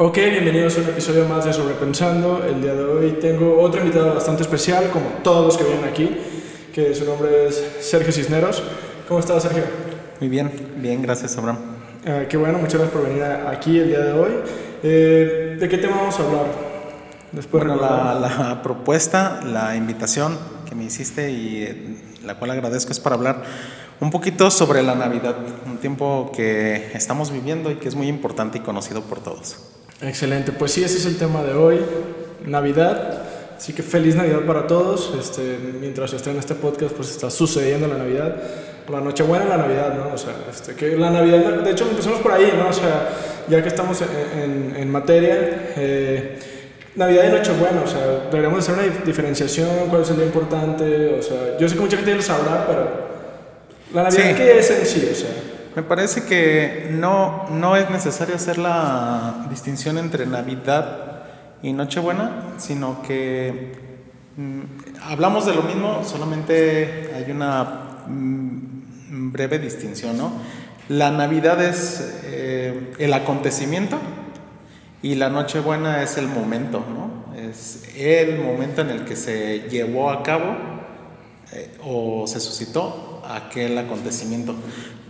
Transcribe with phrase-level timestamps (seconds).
[0.00, 2.44] Ok, bienvenidos a un episodio más de Sobrepensando.
[2.44, 6.16] El día de hoy tengo otro invitado bastante especial, como todos los que vienen aquí,
[6.72, 8.62] que su nombre es Sergio Cisneros.
[9.08, 9.64] ¿Cómo estás, Sergio?
[10.20, 11.58] Muy bien, bien, gracias, Abraham.
[12.04, 14.30] Eh, qué bueno, muchas gracias por venir aquí el día de hoy.
[14.84, 16.46] Eh, ¿De qué tema vamos a hablar?
[17.32, 20.38] Después bueno, la, la, propuesta, la invitación
[20.68, 23.42] que me hiciste y eh, la cual agradezco es para hablar
[23.98, 25.34] un poquito sobre la Navidad,
[25.66, 29.74] un tiempo que estamos viviendo y que es muy importante y conocido por todos.
[30.00, 31.80] Excelente, pues sí, ese es el tema de hoy,
[32.46, 33.22] Navidad.
[33.56, 35.12] Así que feliz Navidad para todos.
[35.18, 38.36] Este, mientras esté en este podcast, pues está sucediendo la Navidad.
[38.88, 40.14] La Nochebuena la Navidad, ¿no?
[40.14, 42.68] O sea, este, que la Navidad, de hecho empezamos por ahí, ¿no?
[42.68, 43.08] O sea,
[43.48, 46.38] ya que estamos en, en, materia, eh,
[46.94, 51.22] Navidad y Nochebuena, o sea, deberíamos hacer una diferenciación, cuál es el día importante, o
[51.22, 52.88] sea, yo sé que mucha gente ya lo sabrá, pero
[53.92, 55.08] la Navidad, ¿qué es en sí?
[55.12, 55.28] O sea,
[55.78, 61.22] me parece que no, no es necesario hacer la distinción entre Navidad
[61.62, 63.76] y Nochebuena, sino que
[64.36, 64.60] mm,
[65.04, 67.62] hablamos de lo mismo, solamente hay una
[68.08, 70.32] mm, breve distinción, ¿no?
[70.88, 74.00] La Navidad es eh, el acontecimiento
[75.00, 77.36] y la Nochebuena es el momento, ¿no?
[77.36, 80.56] Es el momento en el que se llevó a cabo
[81.52, 84.56] eh, o se suscitó aquel acontecimiento.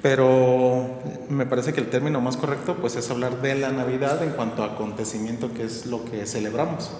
[0.03, 4.31] Pero me parece que el término más correcto pues es hablar de la Navidad en
[4.31, 6.91] cuanto a acontecimiento que es lo que celebramos.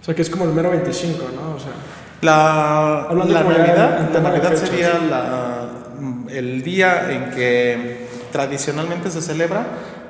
[0.00, 1.56] O sea, que es como el mero 25, ¿no?
[1.56, 1.72] O sea,
[2.22, 5.68] la, la Navidad, la Navidad sería la,
[6.30, 9.66] el día en que tradicionalmente se celebra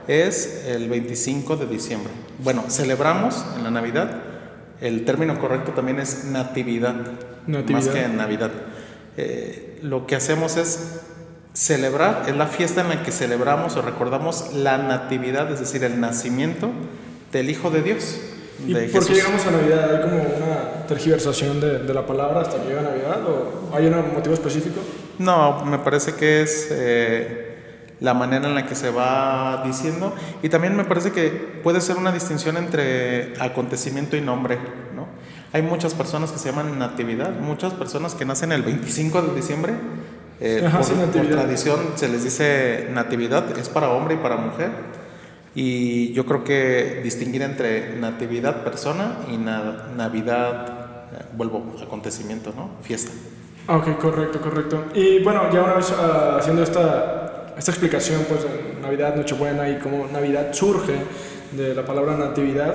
[0.09, 2.13] es el 25 de diciembre.
[2.39, 4.11] Bueno, celebramos en la Navidad,
[4.81, 6.95] el término correcto también es natividad,
[7.47, 8.51] más que Navidad.
[9.17, 11.01] Eh, lo que hacemos es
[11.57, 15.99] celebrar, es la fiesta en la que celebramos o recordamos la natividad, es decir, el
[15.99, 16.71] nacimiento
[17.33, 18.19] del Hijo de Dios.
[18.67, 19.97] ¿Y por qué llegamos a Navidad?
[19.97, 23.21] ¿Hay como una tergiversación de, de, la palabra hasta que llega Navidad?
[23.27, 24.81] ¿O hay un motivo específico?
[25.19, 27.57] No, me parece que es eh,
[28.01, 30.15] la manera en la que se va diciendo.
[30.43, 31.31] Y también me parece que
[31.63, 34.59] puede ser una distinción entre acontecimiento y nombre.
[34.95, 35.07] ¿no?
[35.55, 39.75] Hay muchas personas que se llaman natividad, muchas personas que nacen el 25 de diciembre
[40.41, 44.71] eh, por, tradición se les dice natividad, es para hombre y para mujer.
[45.55, 52.71] Y yo creo que distinguir entre natividad persona y Navidad, eh, vuelvo, acontecimiento, ¿no?
[52.83, 53.13] Fiesta.
[53.69, 54.85] Ok, correcto, correcto.
[54.95, 59.79] Y bueno, ya una vez uh, haciendo esta, esta explicación, pues de Navidad, Nochebuena y
[59.79, 60.95] cómo Navidad surge
[61.53, 62.75] de la palabra natividad,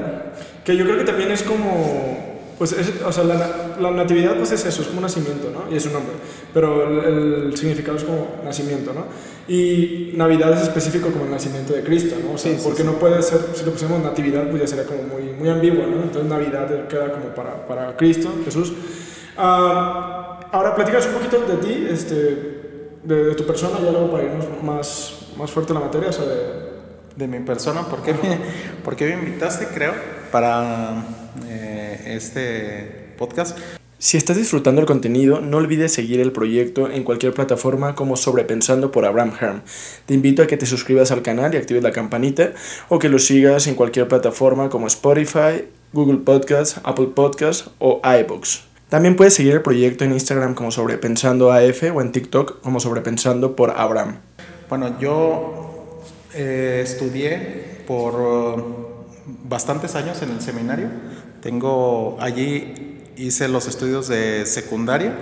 [0.66, 4.84] que yo creo que también es como pues o sea, la, natividad pues es eso,
[4.84, 5.74] es como nacimiento, ¿no?
[5.74, 6.14] Y es un nombre,
[6.54, 9.06] pero el, significado es como nacimiento, ¿no?
[9.48, 12.34] Y Navidad es específico como el nacimiento de Cristo, ¿no?
[12.34, 15.24] O sea, porque no puede ser, si lo pusiéramos natividad, pues ya sería como muy,
[15.34, 16.04] muy ambiguo, ¿no?
[16.04, 18.72] Entonces Navidad queda como para, para Cristo, Jesús.
[19.38, 19.42] Uh,
[20.52, 22.16] ahora, platicas un poquito de ti, este,
[23.04, 26.26] de, tu persona, ya luego para irnos más, más fuerte en la materia, o sea,
[26.26, 26.72] de...
[27.16, 28.40] De mi persona, ¿por qué, me,
[28.86, 29.94] ¿por qué me invitaste, creo,
[30.32, 31.04] para...
[31.46, 33.58] Eh, este podcast.
[34.00, 38.92] Si estás disfrutando el contenido, no olvides seguir el proyecto en cualquier plataforma como Sobrepensando
[38.92, 39.62] por Abraham Herm.
[40.08, 42.54] Te invito a que te suscribas al canal y actives la campanita
[42.90, 48.64] o que lo sigas en cualquier plataforma como Spotify, Google Podcasts, Apple Podcasts o iBooks.
[48.90, 53.56] También puedes seguir el proyecto en Instagram como Sobrepensando AF o en TikTok como Sobrepensando
[53.56, 54.18] por Abraham.
[54.68, 56.02] Bueno, yo
[56.34, 58.64] eh, estudié por uh,
[59.44, 60.90] bastantes años en el seminario
[61.42, 65.14] tengo allí hice los estudios de secundaria,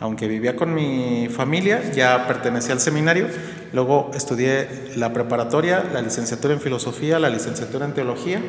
[0.00, 3.26] aunque vivía con mi familia, ya pertenecía al seminario.
[3.72, 8.40] Luego estudié la preparatoria, la licenciatura en filosofía, la licenciatura en teología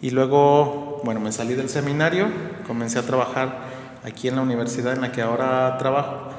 [0.00, 2.28] y luego, bueno, me salí del seminario,
[2.66, 3.68] comencé a trabajar
[4.02, 6.30] aquí en la universidad en la que ahora trabajo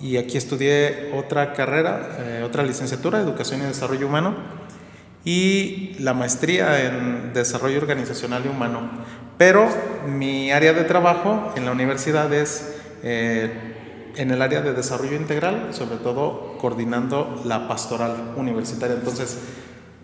[0.00, 4.34] y aquí estudié otra carrera, eh, otra licenciatura, Educación y Desarrollo Humano
[5.24, 8.88] y la maestría en desarrollo organizacional y humano.
[9.40, 9.70] Pero
[10.06, 13.50] mi área de trabajo en la universidad es eh,
[14.16, 18.96] en el área de desarrollo integral, sobre todo coordinando la pastoral universitaria.
[18.96, 19.38] Entonces,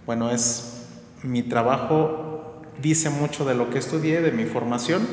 [0.07, 0.87] bueno, es
[1.23, 5.07] mi trabajo dice mucho de lo que estudié, de mi formación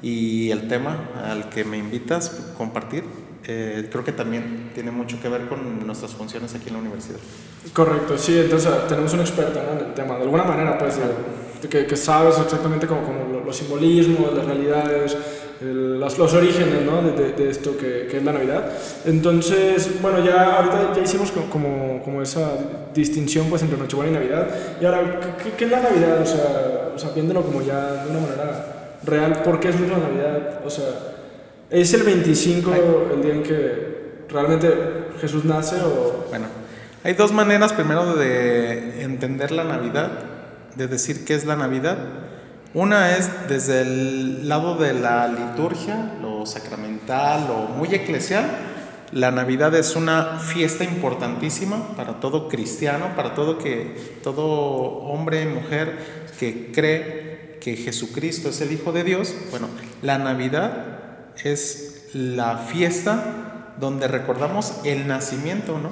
[0.00, 3.04] y el tema al que me invitas a compartir
[3.48, 7.20] eh, creo que también tiene mucho que ver con nuestras funciones aquí en la universidad.
[7.72, 10.98] Correcto, sí, entonces tenemos un experto en el tema, de alguna manera, pues,
[11.70, 15.16] que, que, sabes exactamente como, como los simbolismos, las realidades,
[15.60, 17.02] los, los, orígenes ¿no?
[17.02, 18.72] de, de, esto que, que, es la Navidad.
[19.04, 22.50] Entonces, bueno, ya ahorita ya hicimos como, como esa
[22.94, 24.48] distinción pues, entre Nochebuena y Navidad.
[24.80, 26.20] Y ahora, ¿qué, qué es la Navidad?
[26.20, 29.98] O sea, o sea, viéndolo como ya de una manera real, ¿por qué es la
[29.98, 30.60] Navidad?
[30.64, 31.15] O sea,
[31.70, 32.72] ¿es el 25
[33.14, 34.72] el día en que realmente
[35.20, 36.26] Jesús nace o...?
[36.28, 36.46] Bueno,
[37.04, 40.10] hay dos maneras primero de entender la Navidad,
[40.74, 41.98] de decir qué es la Navidad.
[42.74, 48.44] Una es desde el lado de la liturgia, lo sacramental, lo muy eclesial.
[49.12, 55.46] La Navidad es una fiesta importantísima para todo cristiano, para todo que todo hombre y
[55.46, 55.96] mujer
[56.38, 59.34] que cree que Jesucristo es el Hijo de Dios.
[59.50, 59.68] Bueno,
[60.02, 60.95] la Navidad
[61.44, 65.90] es la fiesta donde recordamos el nacimiento, ¿no?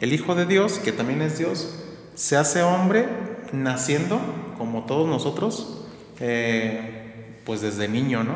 [0.00, 1.74] El Hijo de Dios, que también es Dios,
[2.14, 3.08] se hace hombre
[3.52, 4.20] naciendo
[4.58, 5.84] como todos nosotros
[6.20, 8.34] eh, pues desde niño, ¿no?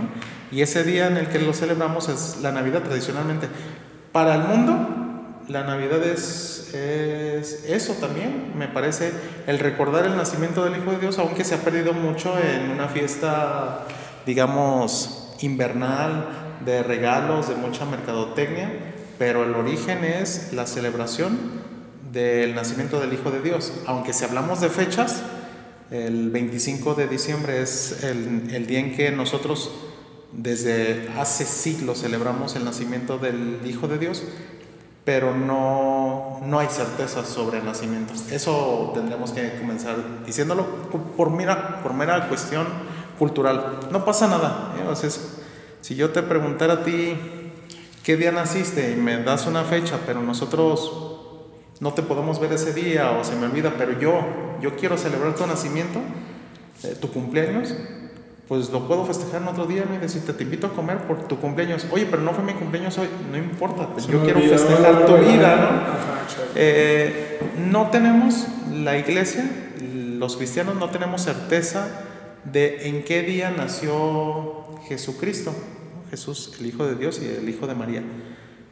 [0.51, 3.49] Y ese día en el que lo celebramos es la Navidad tradicionalmente.
[4.13, 9.13] Para el mundo, la Navidad es, es, eso también, me parece,
[9.47, 12.89] el recordar el nacimiento del Hijo de Dios, aunque se ha perdido mucho en una
[12.89, 13.85] fiesta,
[14.27, 18.71] digamos, invernal, de regalos, de mucha mercadotecnia,
[19.19, 21.39] pero el origen es la celebración
[22.13, 23.73] del nacimiento del Hijo de Dios.
[23.87, 25.23] Aunque si hablamos de fechas,
[25.91, 29.71] el 25 de diciembre es el, día en que nosotros
[30.33, 34.23] desde hace siglos celebramos el nacimiento del Hijo de Dios,
[35.05, 38.13] pero no, no hay certeza sobre el nacimiento.
[38.31, 39.97] Eso tendríamos que comenzar
[40.27, 40.67] diciéndolo
[41.17, 42.67] por mera, por mera cuestión
[43.19, 43.81] cultural.
[43.91, 44.75] No pasa nada.
[44.79, 44.85] ¿eh?
[45.81, 47.17] Si yo te preguntara a ti
[48.03, 51.19] qué día naciste y me das una fecha, pero nosotros
[51.81, 54.21] no te podemos ver ese día o se me olvida, pero yo,
[54.61, 56.01] yo quiero celebrar tu nacimiento,
[56.85, 57.75] eh, tu cumpleaños,
[58.49, 61.39] pues lo puedo festejar en otro día y decirte, te invito a comer por tu
[61.39, 61.87] cumpleaños.
[61.91, 65.57] Oye, pero no fue mi cumpleaños hoy, no importa, pues yo quiero festejar tu vida,
[65.57, 66.49] ¿no?
[66.55, 67.39] Eh,
[67.71, 69.45] no tenemos, la iglesia,
[70.19, 71.89] los cristianos no tenemos certeza
[72.45, 74.58] de en qué día nació
[74.89, 75.53] Jesucristo,
[76.11, 78.03] Jesús, el Hijo de Dios y el Hijo de María.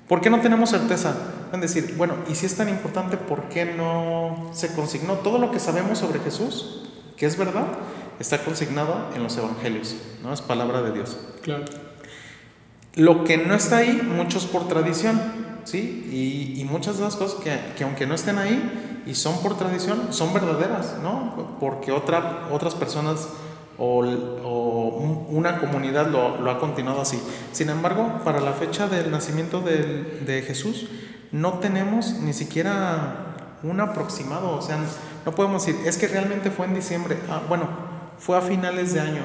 [0.09, 1.15] ¿Por qué no tenemos certeza?
[1.51, 5.51] Pueden decir, bueno, y si es tan importante, ¿por qué no se consignó todo lo
[5.51, 6.85] que sabemos sobre Jesús,
[7.17, 7.67] que es verdad,
[8.21, 10.33] está consignado en los evangelios, ¿no?
[10.33, 11.17] Es palabra de Dios.
[11.43, 11.65] Claro.
[12.95, 15.21] Lo que no está ahí, muchos por tradición,
[15.65, 16.55] ¿sí?
[16.57, 20.09] Y, muchas de las cosas que, que, aunque no estén ahí y son por tradición,
[20.13, 21.57] son verdaderas, ¿no?
[21.61, 23.29] Porque otra, otras personas
[23.79, 27.21] o, una comunidad lo, ha continuado así.
[27.53, 30.89] Sin embargo, para la fecha del nacimiento de, Jesús,
[31.33, 34.79] no tenemos ni siquiera un aproximado, o sea,
[35.25, 37.69] no podemos decir, es que realmente fue en diciembre, ah, bueno,
[38.19, 39.23] fue a finales de año.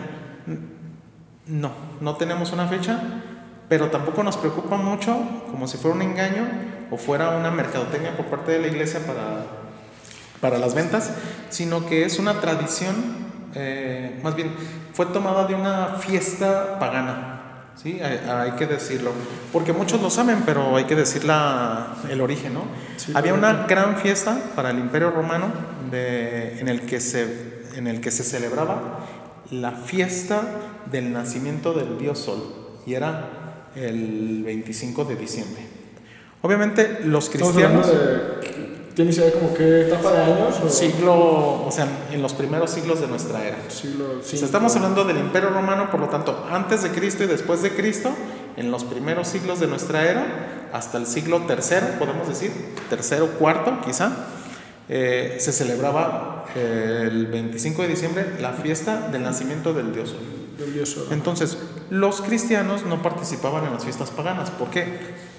[1.46, 3.00] No, no tenemos una fecha,
[3.70, 5.18] pero tampoco nos preocupa mucho
[5.50, 6.48] como si fuera un engaño
[6.90, 9.46] o fuera una mercadotecnia por parte de la iglesia para,
[10.40, 11.12] para las ventas,
[11.50, 14.52] sino que es una tradición eh, más bien,
[14.94, 17.42] fue tomada de una fiesta pagana.
[17.76, 18.00] ¿sí?
[18.02, 19.12] Hay, que decirlo.
[19.52, 22.54] Porque muchos lo saben, pero hay que decir la, el origen.
[22.54, 22.64] ¿no?
[23.14, 25.48] Había una gran fiesta para el Imperio Romano
[25.90, 29.00] de, en, el que se, en el que se celebraba
[29.52, 30.42] la fiesta
[30.92, 32.82] del nacimiento del dios Sol.
[32.86, 35.62] Y era el 25 de diciembre.
[36.42, 37.92] Obviamente los cristianos...
[38.96, 40.56] ¿Tienes idea como qué etapa de años?
[40.70, 43.58] Siglo, o sea, en los primeros siglos de nuestra era.
[43.70, 47.72] Siglo estamos hablando del Imperio Romano, por lo tanto, antes de Cristo y después de
[47.72, 48.12] Cristo,
[48.58, 52.52] en los primeros siglos de nuestra era, hasta el siglo tercero, podemos decir,
[52.90, 54.12] tercero, cuarto quizá,
[54.90, 60.16] eh, se celebraba eh, el 25 de diciembre la fiesta del nacimiento del Dios.
[60.58, 61.58] Del Dios Entonces,
[61.90, 64.50] los cristianos no participaban en las fiestas paganas.
[64.52, 65.31] ¿Por qué?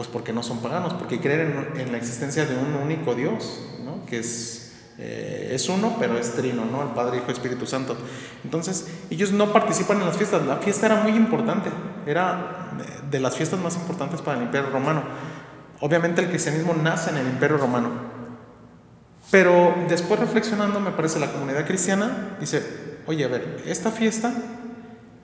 [0.00, 4.06] Pues porque no son paganos, porque creen en, la existencia de un único Dios, ¿no?
[4.06, 6.82] que es, eh, es uno, pero es trino, ¿no?
[6.82, 7.98] el Padre, Hijo Espíritu Santo.
[8.42, 10.46] Entonces, ellos no participan en las fiestas.
[10.46, 11.68] La fiesta era muy importante,
[12.06, 12.70] era
[13.10, 15.02] de las fiestas más importantes para el Imperio Romano.
[15.80, 17.90] Obviamente el cristianismo nace en el Imperio Romano.
[19.30, 22.62] Pero después reflexionando, me parece, la comunidad cristiana dice,
[23.04, 24.32] oye, a ver, esta fiesta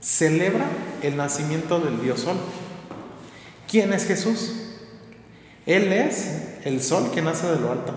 [0.03, 0.67] celebra
[1.01, 2.37] el nacimiento del Dios Sol.
[3.67, 4.66] ¿Quién es Jesús?
[5.67, 7.93] Él es el sol que nace de lo alto.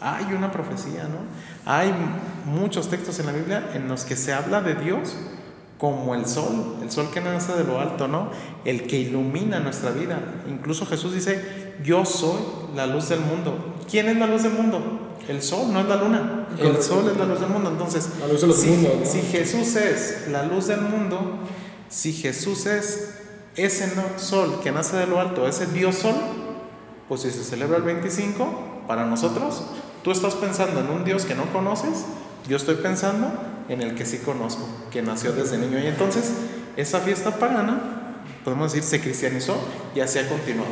[0.00, 1.70] Hay una profecía, ¿no?
[1.70, 1.92] Hay
[2.46, 5.14] muchos textos en la Biblia en los que se habla de Dios
[5.78, 8.30] como el sol, el sol que nace de lo alto, ¿no?
[8.64, 10.18] El que ilumina nuestra vida.
[10.48, 12.40] Incluso Jesús dice, yo soy
[12.74, 13.76] la luz del mundo.
[13.90, 15.16] ¿Quién es la luz del mundo?
[15.28, 16.48] El sol, no es la luna.
[16.58, 17.70] El sol es la luz del mundo.
[17.70, 18.08] Entonces,
[18.54, 21.38] si, si Jesús es la luz del mundo,
[21.88, 23.14] si Jesús es
[23.56, 26.14] ese sol que nace de lo alto, ese Dios Sol,
[27.10, 29.64] pues si se celebra el 25, para nosotros,
[30.04, 32.04] tú estás pensando en un Dios que no conoces,
[32.48, 33.32] yo estoy pensando
[33.68, 35.80] en el que sí conozco, que nació desde niño.
[35.80, 36.30] Y entonces,
[36.76, 39.60] esa fiesta pagana, podemos decir, se cristianizó
[39.92, 40.70] y así ha continuado.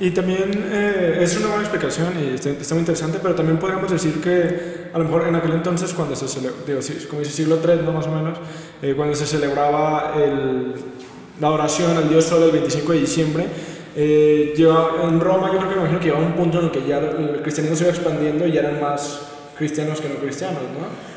[0.00, 4.22] Y también eh, es una buena explicación y está, muy interesante, pero también podríamos decir
[4.22, 6.64] que a lo mejor en aquel entonces, cuando se celebraba,
[7.10, 7.92] como dice siglo III, ¿no?
[7.92, 8.38] más o menos,
[8.80, 10.74] eh, cuando se celebraba el,
[11.38, 13.46] la oración al Dios Sol el 25 de diciembre,
[13.96, 16.86] eh, en Roma yo creo que me imagino que llegaba un punto en el que
[16.86, 19.22] ya el cristianismo se iba expandiendo y ya eran más
[19.56, 21.16] cristianos que no cristianos, ¿no?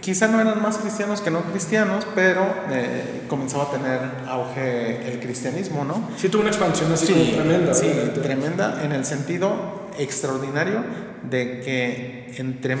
[0.00, 5.20] Quizá no eran más cristianos que no cristianos, pero eh, comenzaba a tener auge el
[5.20, 6.08] cristianismo, ¿no?
[6.16, 7.74] Sí, tuvo una expansión así tremenda.
[7.74, 10.82] Sí, tremenda en el sentido extraordinario
[11.22, 12.78] de que entre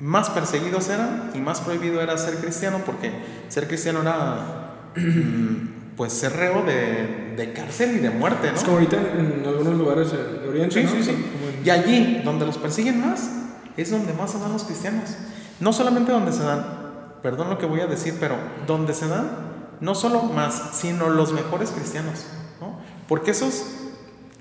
[0.00, 3.12] más perseguidos eran y más prohibido era ser cristiano, porque
[3.48, 8.56] ser cristiano era mm, pues ser reo de, de, cárcel y de muerte, ¿no?
[8.56, 11.26] Es como ahorita en, algunos lugares de Oriente, sí, Sí, sí.
[11.62, 13.30] Y allí, donde los persiguen más,
[13.76, 15.10] es donde más se dan los cristianos.
[15.60, 16.64] No solamente donde se dan,
[17.22, 19.28] perdón lo que voy a decir, pero donde se dan,
[19.82, 22.24] no solo más, sino los mejores cristianos.
[22.62, 22.80] ¿no?
[23.06, 23.66] Porque esos,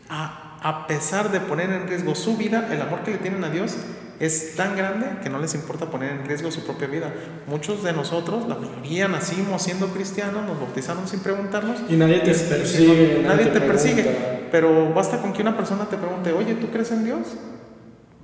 [0.08, 3.50] a, a pesar de poner en riesgo su vida, el amor que le tienen a
[3.50, 3.76] Dios
[4.20, 7.14] es tan grande que no les importa poner en riesgo su propia vida.
[7.48, 11.80] Muchos de nosotros, la mayoría nacimos siendo cristianos, nos bautizaron sin preguntarnos.
[11.88, 13.24] Y nadie te persigue.
[13.26, 14.48] Nadie, te, persigue.
[14.52, 17.28] Pero basta con que una persona te pregunte, oye, ¿tú crees en Dios?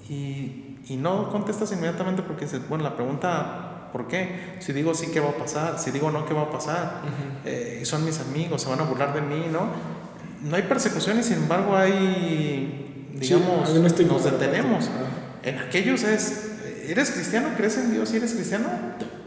[0.09, 4.57] Y, y no contestas inmediatamente porque dices, bueno, la pregunta, ¿por qué?
[4.59, 5.79] Si digo sí, ¿qué va a pasar?
[5.79, 7.01] Si digo no, ¿qué va a pasar?
[7.45, 9.69] Eh, son mis amigos, se van a burlar de mí, ¿no?
[10.43, 14.89] No hay persecución y sin embargo hay, digamos, nos detenemos.
[15.45, 16.49] En aquellos es,
[16.87, 18.67] eres cristiano, crees en Dios y eres cristiano,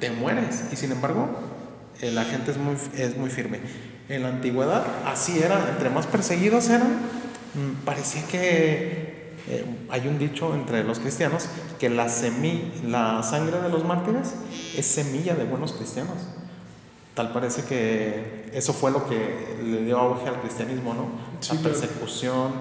[0.00, 0.64] te, mueres.
[0.72, 1.28] Y sin embargo,
[2.00, 3.60] eh, la gente es muy, es muy firme.
[4.08, 10.18] En la antigüedad así era, entre más perseguidos eran, mm, parecía que eh, hay un
[10.18, 11.48] dicho entre los cristianos
[11.78, 12.08] que la,
[12.84, 14.34] la sangre de los mártires
[14.76, 16.16] es semilla de buenos cristianos.
[17.14, 21.54] Tal parece que eso fue lo que le dio auge al cristianismo, ¿no?
[21.54, 22.52] la persecución,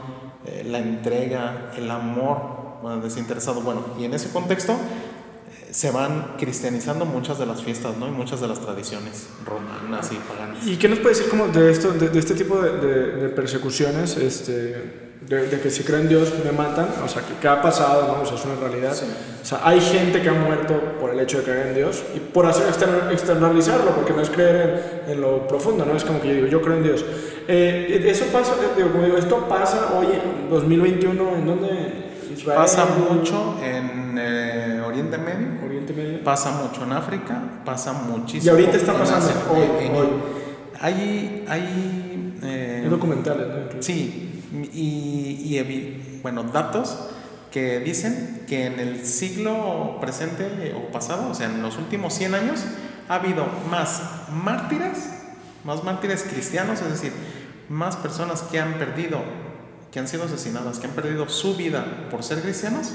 [0.45, 2.56] eh, la entrega, el amor
[3.01, 3.61] desinteresado.
[3.61, 8.07] Bueno, y en ese contexto eh, se van cristianizando muchas de las fiestas, ¿no?
[8.07, 10.65] Y muchas de las tradiciones romanas y paganas.
[10.65, 14.17] ¿Y qué nos puede decir como de, esto, de, este tipo de, de, persecuciones?
[14.17, 18.21] Este, de, que si creen Dios me matan, o sea, que, ha pasado, ¿no?
[18.21, 18.93] O sea, es una realidad.
[18.93, 22.19] O sea, hay gente que ha muerto por el hecho de creer en Dios y
[22.19, 22.67] por hacer
[23.11, 25.95] externalizarlo, porque no es creer en, lo profundo, ¿no?
[25.95, 27.03] Es como que yo digo, yo creo en Dios.
[27.47, 32.06] Eh, eso pasa, digo, como digo, esto pasa hoy en 2021, ¿en dónde?
[32.45, 38.45] Pasa mucho en eh, Oriente, Medio, pasa mucho en África, pasa muchísimo.
[38.45, 40.07] Y ahorita está pasando hoy, hoy.
[40.79, 43.81] Hay, hay eh, documentales, ¿no?
[43.81, 47.09] Sí, y, y, bueno, datos
[47.51, 52.35] que dicen que en el siglo presente o pasado, o sea, en los últimos 100
[52.35, 52.65] años,
[53.09, 54.01] ha habido más
[54.31, 55.09] mártires,
[55.63, 57.13] más mártires cristianos, es decir,
[57.69, 59.19] más personas que han perdido
[59.97, 62.93] que han sido asesinadas, que han perdido su vida por ser cristianos,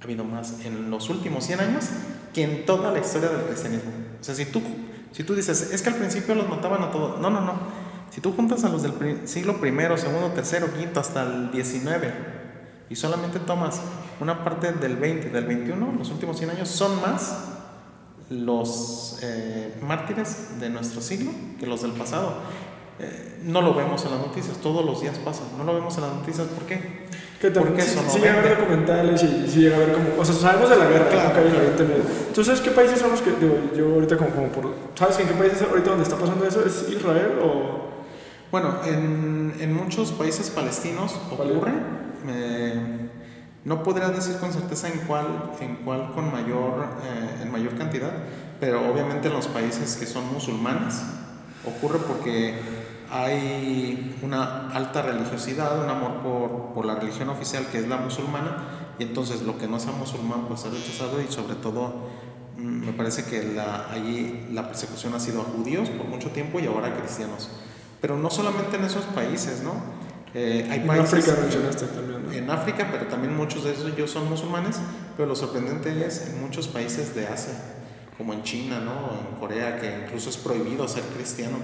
[0.00, 1.86] ha habido más en los últimos 100 años
[2.32, 3.90] que en toda la historia del cristianismo.
[4.20, 4.62] O sea, si tú,
[5.10, 7.54] si tú dices, es que al principio los mataban a todos, no, no, no.
[8.08, 12.14] Si tú juntas a los del siglo primero, segundo, tercero, quinto, hasta el 19,
[12.88, 13.80] y solamente tomas
[14.20, 17.36] una parte del 20 del 21, los últimos 100 años son más
[18.30, 22.34] los eh, mártires de nuestro siglo que los del pasado.
[23.00, 26.02] Eh, no lo vemos en las noticias, todos los días pasa, no lo vemos en
[26.02, 27.06] las noticias, ¿por qué?
[27.40, 30.24] Que Porque sí, sí llega a ver documentales y sí llega a ver como, o
[30.24, 32.02] sea, sabemos de la guerra, claro, que hay en Oriente Medio.
[32.34, 35.28] ¿Tú sabes qué países son los que, digo, yo ahorita como, como por, ¿sabes en
[35.28, 36.64] qué países ahorita donde está pasando eso?
[36.64, 37.88] ¿Es Israel o...?
[38.50, 41.74] Bueno, en, en muchos países palestinos ocurre,
[42.26, 43.08] eh,
[43.64, 48.10] no podría decir con certeza en cuál, en cuál con mayor, eh, en mayor cantidad,
[48.58, 51.02] pero obviamente en los países que son musulmanes
[51.66, 52.58] ocurre porque
[53.10, 58.94] hay una alta religiosidad, un amor por, por, la religión oficial que es la musulmana,
[58.98, 62.08] y entonces lo que no sea musulmán pues es rechazado y sobre todo
[62.58, 66.60] mm, me parece que la, allí la persecución ha sido a judíos por mucho tiempo
[66.60, 67.48] y ahora a cristianos.
[68.00, 69.72] Pero no solamente en esos países, ¿no?
[70.34, 72.26] Eh, hay en África mencionaste también.
[72.26, 72.32] ¿no?
[72.32, 74.78] En África, pero también muchos de ellos son musulmanes,
[75.16, 77.54] pero lo sorprendente es en muchos países de Asia,
[78.18, 79.18] como en China, ¿no?
[79.18, 81.56] En Corea, que incluso es prohibido ser cristiano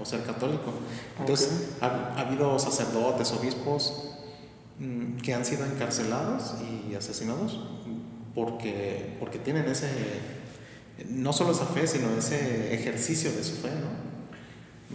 [0.00, 0.72] o ser católico.
[1.18, 4.10] Entonces, ha, habido sacerdotes, obispos
[4.78, 6.54] mm, que han sido encarcelados
[6.90, 7.58] y asesinados
[8.34, 9.88] porque, porque tienen ese,
[11.08, 14.09] no solo esa fe, sino ese ejercicio de su fe, ¿no?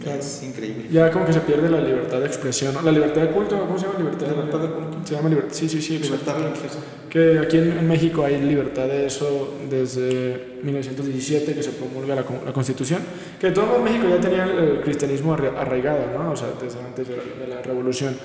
[0.02, 0.18] Claro.
[0.20, 0.84] Es increíble.
[0.90, 2.82] Ya como que se pierde la libertad de expresión, ¿no?
[2.82, 3.98] La libertad de culto, ¿cómo se llama?
[3.98, 4.98] Libertad, Libertad de culto.
[5.04, 5.98] Se llama libertad, sí, sí, sí.
[5.98, 6.78] Libertad religiosa.
[7.08, 12.24] Que aquí en, en México hay libertad de eso desde 1917 que se promulga la,
[12.44, 13.00] la Constitución.
[13.40, 16.30] Que todo modo México ya tenía el, cristianismo arra- arraigado, ¿no?
[16.32, 18.18] O sea, desde antes de la, de la Revolución.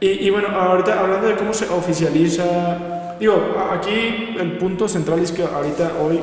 [0.00, 5.32] Y, y bueno, ahorita hablando de cómo se oficializa, digo, aquí el punto central es
[5.32, 6.18] que ahorita hoy,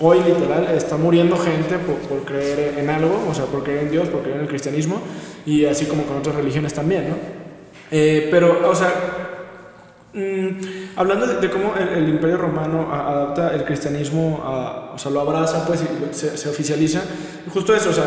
[0.00, 3.90] hoy literal está muriendo gente por, por creer en algo, o sea, por creer en
[3.90, 5.00] Dios, por creer en el cristianismo,
[5.46, 7.16] y así como con otras religiones también, ¿no?
[7.90, 8.92] Eh, pero, o sea,
[10.12, 10.48] mm,
[10.96, 15.10] hablando de, de cómo el, el Imperio Romano a- adapta el cristianismo, a- o sea,
[15.10, 17.02] lo abraza, pues, y se, se oficializa,
[17.52, 18.04] justo eso, o sea,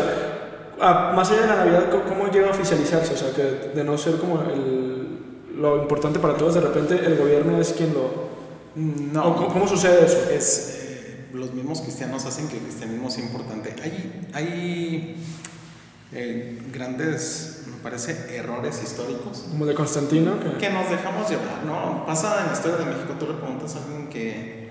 [0.80, 3.14] a- más allá de la Navidad, ¿cómo llega a oficializarse?
[3.14, 5.18] O sea, que de no ser como el,
[5.56, 8.28] lo importante para todos, de repente el gobierno es quien lo...
[8.76, 9.28] No.
[9.30, 10.18] ¿O cómo, cómo sucede eso?
[10.30, 10.87] Es, eh,
[11.38, 13.74] los mismos cristianos hacen que el cristianismo sea importante.
[13.82, 15.16] Hay, hay
[16.12, 20.58] eh, grandes, me parece, errores históricos Como de Constantino, que...
[20.58, 22.04] que nos dejamos llevar, ¿no?
[22.06, 24.68] Pasa en la historia de México, tú le preguntas a alguien que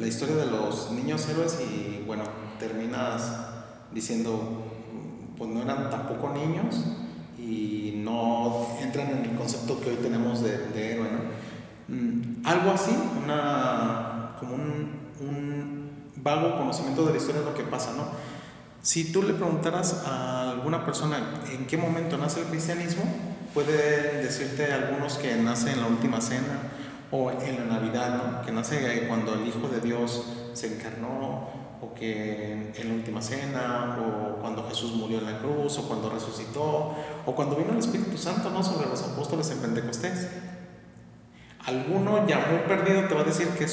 [0.00, 2.24] la historia de los niños héroes y bueno,
[2.58, 3.32] terminas
[3.92, 4.64] diciendo,
[5.36, 6.84] pues no eran tampoco niños
[7.38, 11.94] y no entran en el concepto que hoy tenemos de, de héroe, ¿no?
[11.94, 12.92] Mm, algo así,
[13.22, 15.81] una, como un, un
[16.22, 18.04] vago conocimiento de la historia de lo que pasa, ¿no?
[18.82, 21.18] Si tú le preguntaras a alguna persona
[21.52, 23.04] en qué momento nace el cristianismo,
[23.54, 26.70] puede decirte algunos que nace en la última cena
[27.12, 28.44] o en la Navidad, ¿no?
[28.44, 30.24] que nace cuando el Hijo de Dios
[30.54, 31.48] se encarnó,
[31.80, 36.10] o que en la última cena, o cuando Jesús murió en la cruz, o cuando
[36.10, 36.94] resucitó,
[37.26, 38.62] o cuando vino el Espíritu Santo ¿no?
[38.62, 40.28] sobre los apóstoles en Pentecostés.
[41.66, 43.68] Alguno ya muy perdido te va a decir que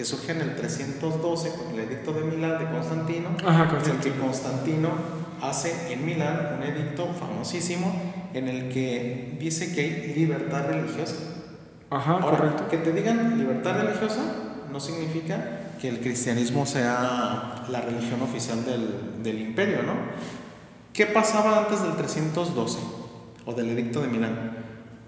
[0.00, 3.68] que surge en el 312 con el edicto de Milán de Constantino, Ajá, en el
[3.68, 4.14] Constantino.
[4.14, 4.88] que Constantino
[5.42, 7.94] hace en Milán un edicto famosísimo
[8.32, 11.16] en el que dice que hay libertad religiosa.
[11.90, 12.68] Ajá, Ahora, correcto.
[12.70, 14.22] que te digan libertad religiosa
[14.72, 19.92] no significa que el cristianismo sea la religión oficial del, del imperio, ¿no?
[20.94, 22.78] ¿Qué pasaba antes del 312
[23.44, 24.56] o del edicto de Milán?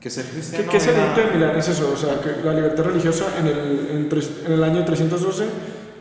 [0.03, 1.57] Que ser ¿Qué, cristiano qué es el edicto de Milán?
[1.57, 4.85] Es eso, o sea, que la libertad religiosa en el, en, tres- en el año
[4.85, 5.45] 312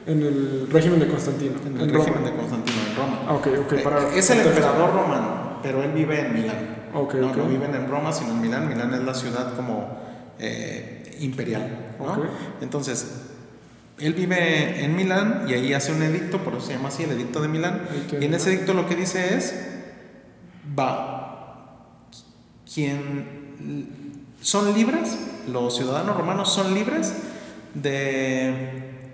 [0.08, 1.56] en el régimen de Constantino.
[1.66, 2.06] en el en Roma.
[2.06, 3.20] régimen de Constantino en Roma.
[3.28, 4.16] Ah, ok, ok, Eh, para...
[4.16, 6.76] es el emperador romano, pero él vive en Milán.
[6.96, 8.68] Ok, no, no viven en Roma, sino en Milán.
[8.68, 10.00] Milán es la ciudad como
[10.40, 11.94] eh, imperial.
[12.00, 12.24] ¿no?
[12.62, 13.28] Entonces,
[14.00, 17.12] él vive en Milán y ahí hace un edicto, por eso se llama así, el
[17.12, 17.82] edicto de Milán.
[18.20, 19.54] Y en ese edicto lo que dice es,
[20.78, 22.08] va,
[22.74, 23.41] quien
[24.42, 27.14] son libres, los ciudadanos romanos son libres
[27.74, 29.14] de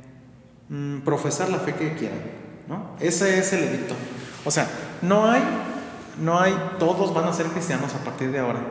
[0.70, 2.22] mm, profesar la fe que quieran,
[2.68, 2.92] ¿no?
[3.00, 3.96] Ese es el edicto.
[4.46, 4.68] O sea,
[5.02, 5.42] no hay,
[6.22, 8.62] no hay, todos van a ser cristianos a partir de ahora,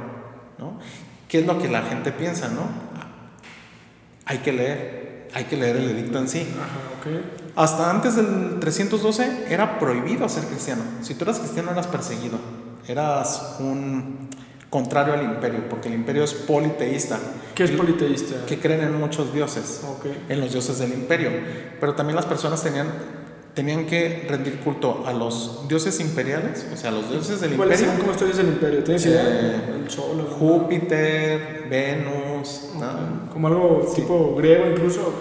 [0.58, 0.78] ¿no?
[1.28, 2.62] ¿Qué es lo que la gente piensa, no?
[4.24, 6.46] Hay que leer, hay que leer el edicto en sí.
[6.54, 6.86] Ajá.
[7.54, 10.82] Hasta antes del 312 era prohibido ser cristiano.
[11.00, 12.38] Si tú eras cristiano eras perseguido.
[12.86, 14.28] Eras un
[14.70, 17.18] contrario al imperio, porque el imperio es politeísta.
[17.54, 18.44] ¿Qué es politeísta?
[18.46, 20.06] Que creen en muchos dioses, Ok.
[20.28, 21.30] en los dioses del imperio.
[21.80, 22.88] Pero también las personas tenían,
[23.54, 27.80] tenían que rendir culto a los dioses imperiales, o sea, a los dioses del ¿Cuáles
[27.80, 27.92] imperio.
[27.92, 28.84] son como estudios del imperio?
[28.84, 29.22] ¿Tienes idea?
[29.24, 30.20] Eh, el sol.
[30.20, 33.30] o- Júpiter, Venus, ¿no?
[33.32, 35.00] Como algo tipo griego incluso.
[35.00, 35.12] ¿o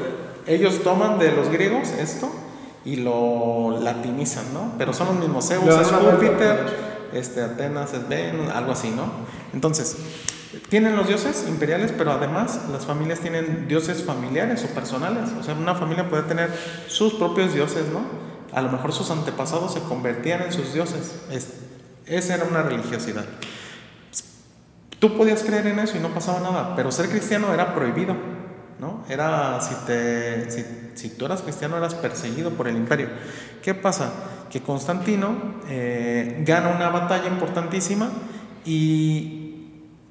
[0.45, 0.53] qué?
[0.55, 2.29] Ellos toman de los griegos esto
[2.84, 4.73] y lo latinizan, ¿no?
[4.77, 5.47] Pero son los mismos.
[5.47, 9.12] Zeus Júpiter, este, Atenas es Venus, algo así, ¿no?
[9.54, 9.97] Entonces,
[10.69, 15.30] tienen los dioses imperiales, pero además las familias tienen dioses familiares o personales.
[15.39, 16.49] O sea, una familia puede tener
[16.88, 18.01] sus propios dioses, ¿no?
[18.54, 21.15] A lo mejor sus antepasados se convertían en sus dioses.
[21.32, 21.54] Es-
[22.06, 23.25] esa era una religiosidad.
[24.99, 28.15] Tú podías creer en eso y no pasaba nada, pero ser cristiano era prohibido,
[28.80, 29.04] ¿no?
[29.10, 33.10] Era, si, te, si, si tú eras cristiano, eras perseguido por el imperio.
[33.62, 34.12] ¿Qué pasa?
[34.49, 35.29] Que Constantino
[35.69, 38.10] eh, gana una batalla importantísima
[38.65, 39.55] y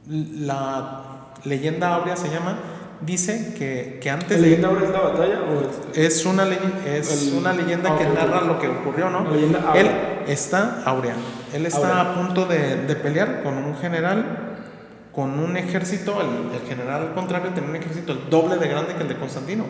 [0.09, 1.03] la
[1.45, 2.57] leyenda áurea se llama,
[3.01, 4.43] dice que, que antes ¿La de...
[4.43, 5.61] leyenda ahora es la batalla o
[5.93, 6.45] es- Es una,
[6.87, 9.19] es El- una leyenda ah, que narra lo que ocurrió, ¿no?
[9.21, 9.73] Áurea.
[9.75, 9.91] Él
[10.27, 11.15] está áurea.
[11.53, 12.01] Él está Áurea.
[12.01, 14.25] a punto de, de pelear con un general,
[15.13, 16.21] con un ejército.
[16.21, 19.17] El, el general, al contrario, tenía un ejército el doble de grande que el de
[19.17, 19.65] Constantino.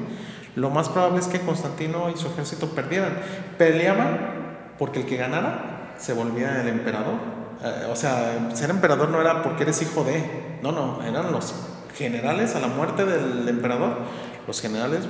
[0.56, 3.14] Lo más probable es que Constantino y su ejército perdieran.
[3.58, 4.43] Peleaban
[4.78, 7.14] porque el que ganara se volvía el emperador.
[7.62, 10.58] Eh, o sea, ser emperador no era porque eres hijo de.
[10.62, 11.54] No, no, eran los
[11.96, 13.98] generales a la muerte del emperador.
[14.46, 15.08] Los generales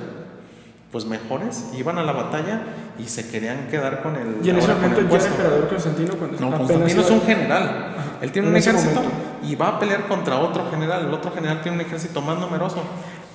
[0.95, 2.61] pues mejores, iban a la batalla
[2.97, 4.37] y se querían quedar con el.
[4.41, 7.95] Y en ese momento el ya emperador Constantino cuando No, Constantino es un general.
[8.21, 9.17] Él tiene En un ejército momento.
[9.43, 11.05] y va a pelear contra otro general.
[11.05, 12.81] El otro general tiene un ejército más numeroso.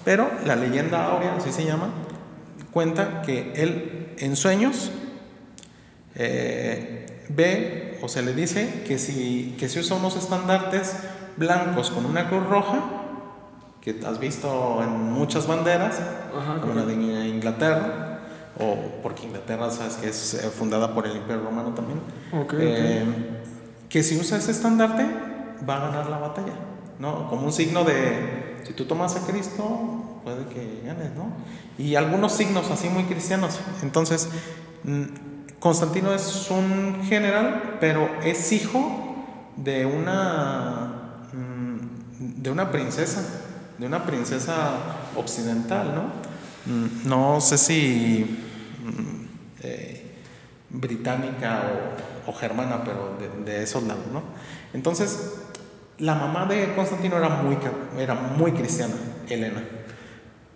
[0.07, 1.91] Pero la leyenda áurea, así se llama,
[2.71, 4.91] cuenta que él en sueños
[6.15, 10.97] eh, ve o se le dice que si, que si usa unos estandartes
[11.37, 12.79] blancos con una cruz roja,
[13.81, 16.01] que has visto en muchas banderas,
[16.37, 18.21] Ajá, como la de Inglaterra,
[18.59, 22.01] o porque Inglaterra sabes que es eh, fundada por el Imperio Romano también,
[22.59, 23.05] eh,
[23.89, 25.07] que si usa ese estandarte
[25.69, 26.55] va a ganar la batalla,
[26.99, 27.29] ¿no?
[27.29, 31.33] Como un signo de, si tú tomas a Cristo, puede que ganes, ¿no?
[31.79, 33.59] Y algunos signos así muy cristianos.
[33.83, 34.29] Entonces,
[34.85, 35.05] mm,
[35.61, 39.15] Constantino es un general, pero es hijo
[39.57, 43.23] de una, mm, de una princesa,
[43.79, 44.71] de una princesa
[45.17, 46.05] occidental, ¿no?
[46.73, 48.39] Mm, No sé si
[48.83, 49.27] mm,
[49.63, 50.17] eh,
[50.71, 51.63] británica
[52.27, 54.23] o, o germana, pero de, de esos lados, ¿no?
[54.73, 55.35] Entonces,
[55.99, 57.59] la mamá de Constantino era muy,
[57.99, 58.95] era muy cristiana,
[59.29, 59.63] Elena.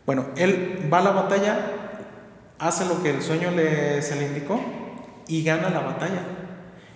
[0.07, 1.59] Bueno, él va a la batalla,
[2.59, 4.59] hace lo que el sueño le, se le indicó
[5.29, 6.23] y gana la batalla.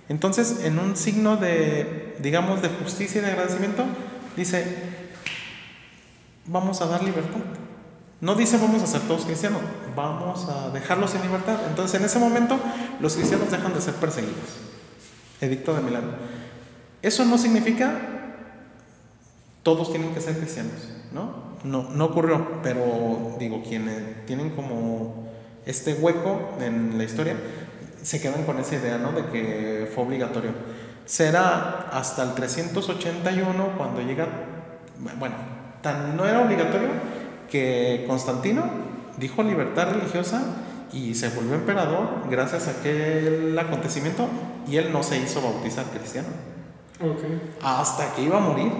[0.09, 3.85] Entonces, en un signo de, digamos, de justicia y de agradecimiento,
[4.37, 4.65] dice,
[6.47, 7.41] vamos a dar libertad.
[8.21, 9.61] No dice vamos a ser todos cristianos,
[9.95, 11.59] vamos a dejarlos en libertad.
[11.69, 12.59] Entonces, en ese momento,
[13.01, 14.59] los cristianos dejan de ser perseguidos.
[15.41, 16.17] Edicto de Milán.
[17.01, 18.19] Eso no significa
[19.63, 21.49] todos tienen que ser cristianos, ¿no?
[21.63, 25.29] No, no ocurrió, pero digo, quienes tienen como
[25.67, 27.37] este hueco en la historia,
[28.09, 29.13] se quedan con esa idea, ¿no?
[29.13, 30.51] De que fue obligatorio.
[31.05, 34.27] Será hasta el 381 cuando llega,
[35.19, 35.35] bueno,
[35.83, 36.89] tan no era obligatorio
[37.51, 38.63] que Constantino
[39.17, 40.43] dijo libertad religiosa
[40.93, 44.27] y se volvió emperador gracias a aquel acontecimiento
[44.67, 46.29] y él no se hizo bautizar cristiano
[47.01, 47.23] Ok.
[47.63, 48.71] hasta que iba a morir,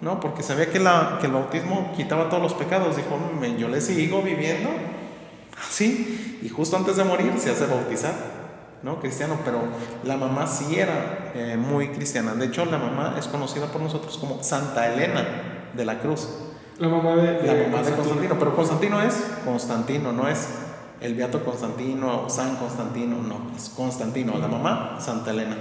[0.00, 0.20] ¿no?
[0.20, 2.96] Porque sabía que, la, que el bautismo quitaba todos los pecados.
[2.96, 4.70] Dijo, "Me- yo le sigo viviendo
[5.68, 6.38] así.
[6.42, 8.14] Y justo antes de morir se hace bautizar,
[8.82, 9.00] ¿no?
[9.00, 9.60] Cristiano, pero
[10.04, 12.34] la mamá sí era eh, muy cristiana.
[12.34, 15.24] De hecho, la mamá es conocida por nosotros como Santa Elena
[15.74, 16.28] de la Cruz.
[16.78, 19.14] La mamá de, La mamá de Constantino, pero Constantino es
[19.44, 20.48] Constantino, no es
[21.00, 25.56] el Beato Constantino o San Constantino, no, es Constantino, la mamá Santa Elena.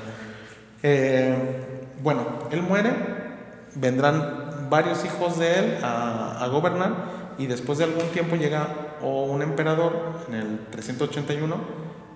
[0.83, 2.91] Eh, bueno, él muere,
[3.75, 8.67] vendrán varios hijos de él a, a gobernar y después de algún tiempo llega
[9.01, 9.93] o un emperador
[10.27, 11.55] en el 381,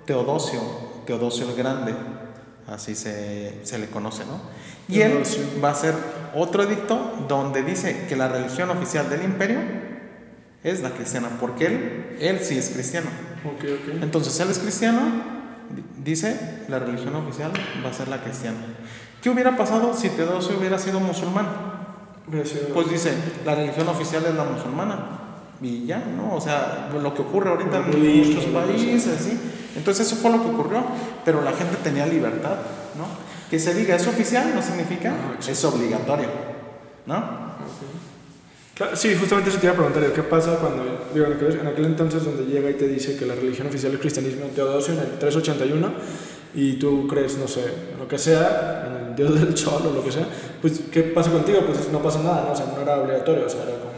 [0.06, 0.62] Teodosio,
[1.12, 1.94] Teodosio el Grande,
[2.70, 4.40] así se, se le conoce, ¿no?
[4.88, 5.24] Y él
[5.62, 5.94] va a hacer
[6.34, 9.60] otro edicto donde dice que la religión oficial del imperio
[10.64, 13.08] es la cristiana, porque él, él sí es cristiano.
[13.44, 14.04] Ok, ok.
[14.04, 15.02] Entonces él es cristiano,
[15.76, 17.52] di- dice, la religión oficial
[17.86, 18.58] va a ser la cristiana.
[19.22, 21.46] ¿Qué hubiera pasado si Teodosio hubiera sido musulmán?
[22.74, 23.14] Pues dice,
[23.46, 25.18] la religión oficial es la musulmana.
[25.62, 26.36] Y ya, ¿no?
[26.36, 29.38] O sea, lo que ocurre ahorita en muchos países, ¿sí?
[29.76, 30.84] Entonces eso fue lo que ocurrió,
[31.24, 32.58] pero la gente tenía libertad,
[32.98, 33.06] ¿no?
[33.50, 35.14] Que se diga es oficial no significa
[35.48, 36.30] es obligatorio,
[37.06, 37.52] ¿no?
[38.76, 41.68] Claro, sí, justamente eso te iba a preguntar, ¿qué pasa cuando, digo, en aquel, en
[41.68, 45.02] aquel entonces donde llega y te dice que la religión oficial es cristianismo Teodosio en
[45.02, 45.92] el 381
[46.56, 47.64] y tú crees, no sé,
[48.00, 50.26] lo que sea, en el dios del sol o lo que sea,
[50.62, 51.60] pues ¿qué pasa contigo?
[51.66, 52.54] Pues no pasa nada, ¿no?
[52.54, 53.92] O sea, no era obligatorio, o sea, era como...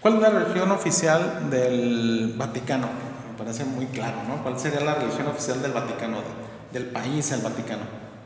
[0.00, 3.05] ¿Cuál es la religión oficial del Vaticano?
[3.46, 4.42] Parece muy claro, ¿no?
[4.42, 7.82] ¿Cuál sería la religión oficial del Vaticano, de- del país, el Vaticano?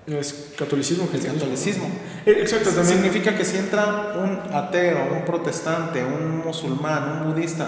[0.06, 1.85] Es catolicismo, El catolicismo.
[2.24, 2.87] Eh, Exacto, también.
[3.02, 7.66] Significa que si entra un ateo, un protestante, un musulmán, un budista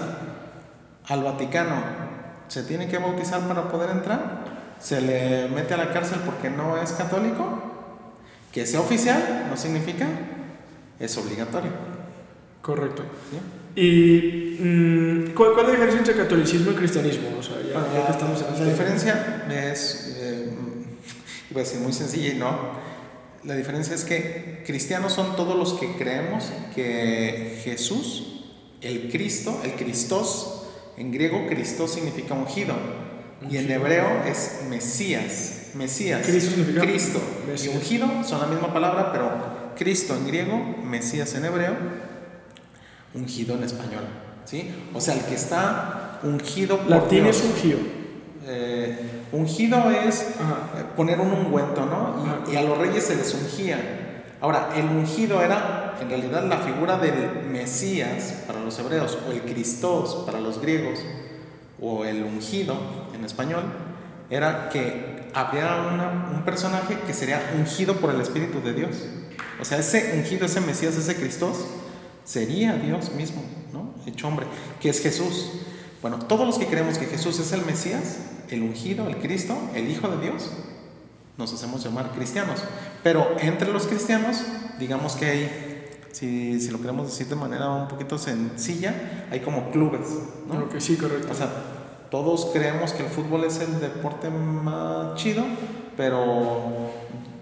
[1.07, 1.75] al Vaticano,
[2.47, 4.43] ¿se tiene que bautizar para poder entrar?
[4.79, 7.61] ¿Se le mete a la cárcel porque no es católico?
[8.51, 10.07] Que sea oficial no significa
[10.99, 11.71] es obligatorio.
[12.63, 13.03] Correcto.
[13.31, 13.37] ¿sí?
[13.75, 17.29] ¿Y mm, ¿cuál, cuál es la diferencia entre catolicismo y cristianismo?
[17.39, 20.49] O sea, ya, ya que estamos en la este- diferencia es, eh,
[21.49, 22.83] iba a decir muy sencilla y no.
[23.43, 28.45] La diferencia es que cristianos son todos los que creemos que Jesús,
[28.81, 32.75] el Cristo, el Cristos, en griego Cristo significa ungido
[33.49, 35.71] y en hebreo es Mesías.
[35.73, 36.25] Mesías.
[36.25, 37.19] Cristo significa Cristo.
[37.47, 37.73] Mesías.
[37.73, 41.75] Y ungido son la misma palabra, pero Cristo en griego, Mesías en hebreo,
[43.15, 44.03] ungido en español.
[44.45, 44.71] ¿sí?
[44.93, 47.37] O sea, el que está ungido por Latín Dios.
[47.37, 47.77] es ungío.
[48.45, 50.79] Eh, ungido es Ajá.
[50.79, 52.43] eh, poner un ungüento, ¿no?
[52.49, 54.25] Y, y a los reyes se les ungía.
[54.41, 59.41] Ahora, el ungido era en realidad la figura del Mesías para los hebreos, o el
[59.43, 60.99] Cristos para los griegos,
[61.79, 62.75] o el ungido
[63.15, 63.63] en español,
[64.29, 68.89] era que había una- un personaje que sería ungido por el Espíritu de Dios.
[69.61, 71.53] O sea, ese ungido, ese Mesías, ese Cristo,
[72.23, 73.93] sería Dios mismo, ¿no?
[74.05, 74.45] Hecho hombre,
[74.79, 75.51] que es Jesús.
[76.01, 79.89] Bueno, todos los que creemos que Jesús es el Mesías, el ungido, el Cristo, el
[79.89, 80.51] Hijo de Dios,
[81.37, 82.59] nos hacemos llamar cristianos.
[83.03, 84.41] Pero entre los cristianos,
[84.79, 89.71] digamos que hay, si, si lo queremos decir de manera un poquito sencilla, hay como
[89.71, 90.07] clubes,
[90.47, 90.65] ¿no?
[90.65, 91.29] Ok, sí, correcto.
[91.31, 91.49] O sea,
[92.11, 95.43] todos creemos que el fútbol es el deporte más chido,
[95.97, 96.91] pero...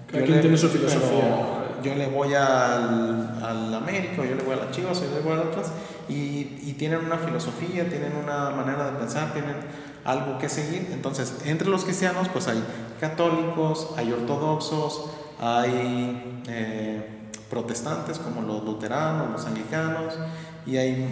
[0.10, 1.61] Cada quien tiene su pero filosofía.
[1.84, 5.16] Yo le voy al, al América, o yo le voy a las Chivas, o yo
[5.16, 5.72] le voy a Atlas,
[6.08, 9.56] y, y tienen una filosofía, tienen una manera de pensar, tienen
[10.04, 10.90] algo que seguir.
[10.92, 12.64] Entonces, entre los cristianos, pues hay
[13.00, 20.14] católicos, hay ortodoxos, hay eh, protestantes como los luteranos, los anglicanos,
[20.66, 21.08] y hay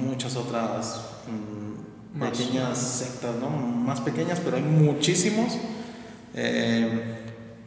[0.00, 3.50] muchas otras mm, pequeñas sectas, ¿no?
[3.50, 5.58] Más pequeñas, pero hay muchísimos,
[6.34, 7.20] eh,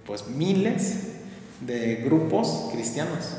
[0.06, 1.17] pues miles
[1.62, 3.36] de grupos cristianos,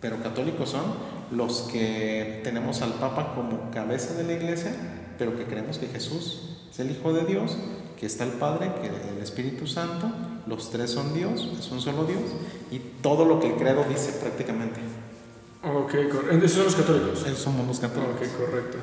[0.00, 0.82] pero católicos son
[1.30, 4.72] los que tenemos al Papa como cabeza de la iglesia,
[5.18, 7.56] pero que creemos que Jesús es el Hijo de Dios,
[7.98, 10.10] que está el Padre, que el Espíritu Santo,
[10.46, 12.22] los tres son Dios, es un solo Dios,
[12.70, 14.80] y todo lo que el credo dice prácticamente.
[15.62, 16.44] Ok, correcto.
[16.44, 17.24] Esos son los católicos.
[17.26, 18.16] Esos somos los católicos.
[18.16, 18.78] Ok, correcto.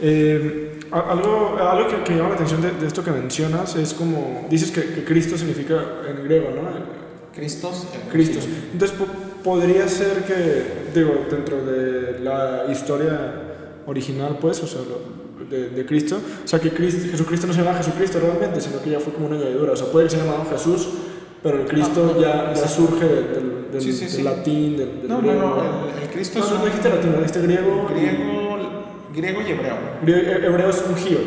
[0.00, 4.46] Eh, algo algo que, que llama la atención de, de esto que mencionas es como,
[4.50, 5.74] dices que, que Cristo significa
[6.08, 7.07] en griego, ¿no?
[7.38, 8.44] Cristos, Cristos.
[8.72, 9.06] Entonces, po-
[9.44, 13.32] podría ser que, digo, dentro de la historia
[13.86, 17.62] original, pues, o sea, lo- de, de Cristo, o sea, que Cristo, Jesucristo no se
[17.62, 19.72] llama Jesucristo realmente, sino que ya fue como una añadidura.
[19.72, 20.88] O sea, puede que se haya llamado Jesús,
[21.42, 24.22] pero el Cristo no, ya, surge del, del- Sí, sí, del sí.
[24.22, 25.40] latín, del, del No, no, griego.
[25.48, 27.86] no, el, el Cristo No, es no, un no dijiste latín, no dijiste griego.
[27.88, 28.68] griego,
[29.14, 29.76] griego y hebreo.
[30.02, 31.20] Griego- hebreo es ungido.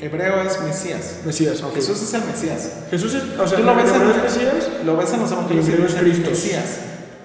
[0.00, 1.20] Hebreo es Mesías.
[1.24, 1.74] Mesías, ok.
[1.74, 2.70] Jesús es el Mesías.
[2.90, 4.68] Jesús es, o sea, Tú lo ves, en, es Mesías.
[4.84, 6.28] lo ves en los evangelios Y y es dice Christos.
[6.30, 6.78] Mesías.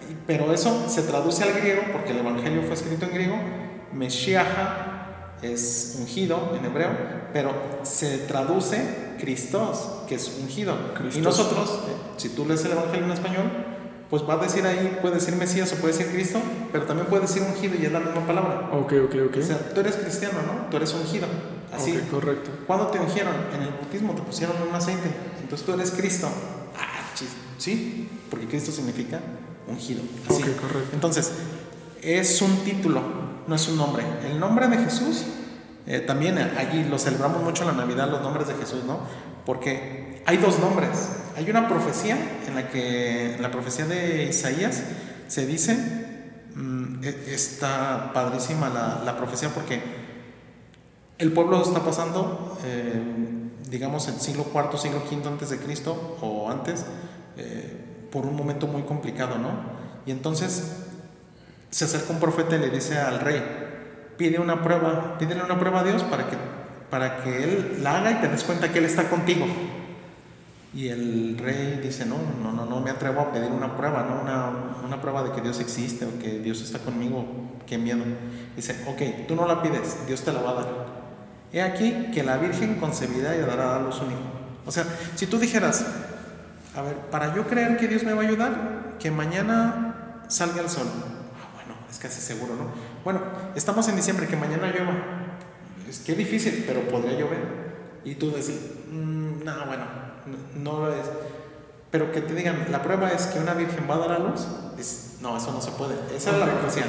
[0.10, 3.36] Y- Pero eso se traduce al griego porque el evangelio fue escrito en griego.
[3.94, 6.90] Meshiaha es ungido en hebreo,
[7.34, 8.82] pero se traduce
[9.20, 10.76] Christos, que es ungido.
[10.96, 11.22] Y Christos.
[11.24, 13.52] nosotros, eh, si tú lees el evangelio en español,
[14.10, 16.40] pues va a decir ahí, puede decir Mesías o puede decir Cristo,
[16.72, 18.70] pero también puede decir ungido y es la misma palabra.
[18.74, 19.38] Ok, ok, ok.
[19.40, 20.70] O sea, tú eres cristiano, ¿no?
[20.70, 21.28] Tú eres ungido.
[21.76, 21.98] Así.
[22.12, 22.52] Correcto.
[22.68, 23.34] ¿Cuándo te ungieron?
[23.56, 25.10] En el bautismo te pusieron un aceite.
[25.42, 26.30] Entonces tú eres Cristo.
[26.78, 27.30] Ah, chis.
[27.58, 29.20] Sí, porque Cristo significa
[29.68, 30.02] ungido.
[30.30, 30.42] Así.
[30.42, 30.90] Correcto.
[30.94, 31.32] Entonces,
[32.02, 33.02] es un título,
[33.48, 34.04] no es un nombre.
[34.30, 35.24] El nombre de Jesús,
[35.88, 39.00] eh, también allí lo celebramos mucho en la Navidad, los nombres de Jesús, ¿no?
[39.46, 40.90] Porque hay dos nombres.
[41.36, 44.84] Hay una profecía en la que, en la profecía de Isaías,
[45.28, 45.76] se dice,
[46.56, 50.03] mm, e- está padrísima la, la profecía porque
[51.24, 53.02] el pueblo está pasando, eh,
[53.70, 56.86] digamos, el siglo IV, siglo V antes de Cristo o antes,
[57.38, 59.50] eh, por un momento muy complicado, ¿no?
[60.06, 60.84] Y entonces
[61.70, 63.42] se acerca un profeta y le dice al rey,
[64.18, 66.36] pide una prueba, pídele una prueba a Dios para que,
[66.90, 69.46] para que Él la haga y te des cuenta que Él está contigo.
[70.76, 74.22] Y el rey dice, no, no, no, no me atrevo a pedir una prueba, ¿no?
[74.22, 77.26] Una, una prueba de que Dios existe o que Dios está conmigo,
[77.66, 78.04] qué miedo.
[78.56, 81.03] Dice, ok, tú no la pides, Dios te la va a dar.
[81.54, 84.20] He aquí que la Virgen concebirá y dará a luz un hijo.
[84.66, 84.86] O sea,
[85.16, 85.86] si tú dijeras,
[86.76, 90.70] a ver, para yo creer que Dios me va a ayudar, que mañana salga el
[90.70, 90.88] sol.
[90.88, 92.66] Ah, bueno, es casi seguro, ¿no?
[93.04, 93.22] Bueno,
[93.56, 94.94] estamos en diciembre, que mañana llueva.
[95.88, 98.02] Es que difícil, pero podría llover.
[98.04, 98.60] Y tú decís,
[98.92, 99.84] "Mm, no, bueno,
[100.26, 101.06] no, no lo es.
[101.92, 104.48] Pero que te digan, la prueba es que una virgen va a dar a luz.
[104.76, 105.94] Dices, no, eso no se puede.
[106.16, 106.86] Esa es la profecía.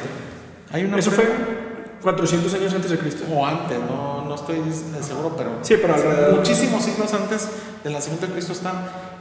[0.72, 1.73] Hay una Eso prueba- fue
[2.04, 3.24] 400 años antes de Cristo.
[3.32, 4.60] o antes, no, no estoy
[5.00, 6.36] seguro, pero Sí, pero alrededor.
[6.36, 7.48] muchísimos siglos antes
[7.82, 8.72] del nacimiento de Cristo está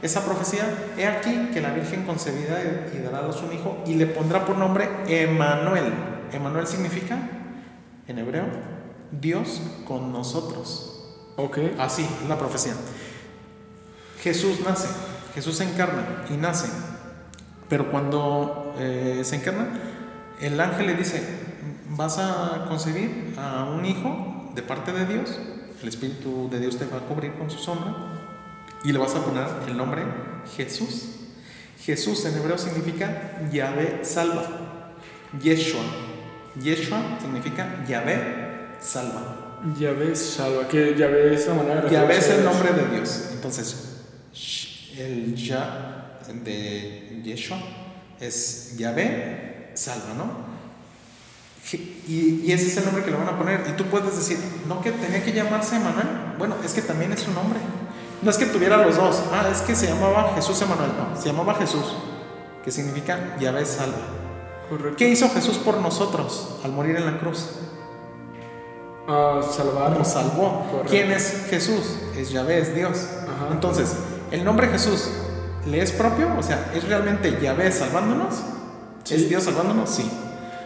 [0.02, 0.64] esa profecía.
[0.98, 2.62] He aquí que la Virgen concebirá
[2.94, 5.92] y dará a luz un hijo y le pondrá por nombre Emanuel.
[6.32, 7.18] Emanuel significa,
[8.06, 8.44] en hebreo,
[9.10, 10.90] Dios con nosotros.
[11.36, 11.58] Ok.
[11.78, 12.74] Así es la profecía.
[14.22, 14.88] Jesús nace,
[15.34, 16.68] Jesús se encarna y nace.
[17.68, 19.68] Pero cuando eh, se encarna,
[20.40, 21.22] el ángel le dice,
[21.96, 25.38] vas a concebir a un hijo de parte de Dios,
[25.82, 27.94] el Espíritu de Dios te va a cubrir con su sombra
[28.84, 30.02] y le vas a poner el nombre
[30.56, 31.10] Jesús.
[31.80, 34.44] Jesús en hebreo significa Yahvé salva.
[35.42, 35.82] Yeshua.
[36.62, 39.58] Yeshua significa Yahvé salva.
[39.78, 43.30] Yahvé salva, que Yahvé es la manera Yahvé es el nombre de Dios.
[43.32, 44.02] Entonces,
[44.96, 47.58] el Ya de Yeshua
[48.20, 50.43] es Yahvé, salva, ¿no?
[51.72, 53.64] Y, y ese es el nombre que le van a poner.
[53.68, 56.06] Y tú puedes decir, no que tenía que llamarse Manuel.
[56.38, 57.58] Bueno, es que también es su nombre.
[58.22, 59.22] no es que tuviera los dos.
[59.32, 60.90] Ah, es que se llamaba Jesús Emanuel.
[60.96, 61.96] No, se llamaba Jesús,
[62.62, 63.96] que significa Yahvé salva.
[64.68, 64.96] Correcto.
[64.96, 67.50] ¿Qué hizo Jesús por nosotros al morir en la cruz?
[69.08, 69.96] Ah, salvar.
[69.96, 70.66] Nos salvó.
[70.70, 70.90] Correcto.
[70.90, 71.96] ¿Quién es Jesús?
[72.16, 73.08] Es Yahvé, es Dios.
[73.22, 73.48] Ajá.
[73.52, 73.96] Entonces,
[74.30, 75.08] ¿el nombre Jesús
[75.66, 76.28] le es propio?
[76.38, 78.34] O sea, ¿es realmente Yahvé salvándonos?
[79.04, 79.14] Sí.
[79.14, 79.90] ¿Es Dios salvándonos?
[79.90, 80.10] Sí.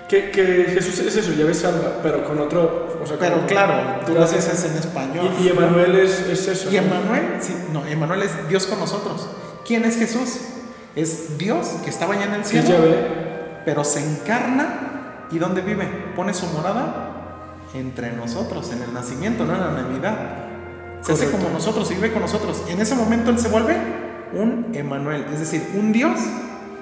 [0.09, 2.99] Que, que Jesús es eso, ves salva, pero con otro.
[3.03, 4.49] O sea, Pero claro, tú lo Gracias.
[4.49, 5.31] haces en español.
[5.39, 6.71] Y, y Emanuel es, es eso.
[6.71, 6.77] Y.
[6.77, 9.29] Emanuel, sí, no, Emanuel es Dios con nosotros.
[9.67, 10.41] ¿Quién es Jesús?
[10.97, 12.75] Es Dios que estaba allá en el cielo,
[13.65, 15.85] pero se encarna y ¿dónde vive?
[16.17, 17.11] Pone su morada
[17.75, 20.17] entre nosotros, en el nacimiento, no en la Navidad.
[21.03, 22.63] Se hace como nosotros y vive con nosotros.
[22.69, 23.77] En ese momento él se vuelve
[24.33, 26.19] un Emanuel, es decir, un Dios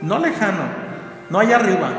[0.01, 0.63] no lejano,
[1.29, 1.91] no allá arriba,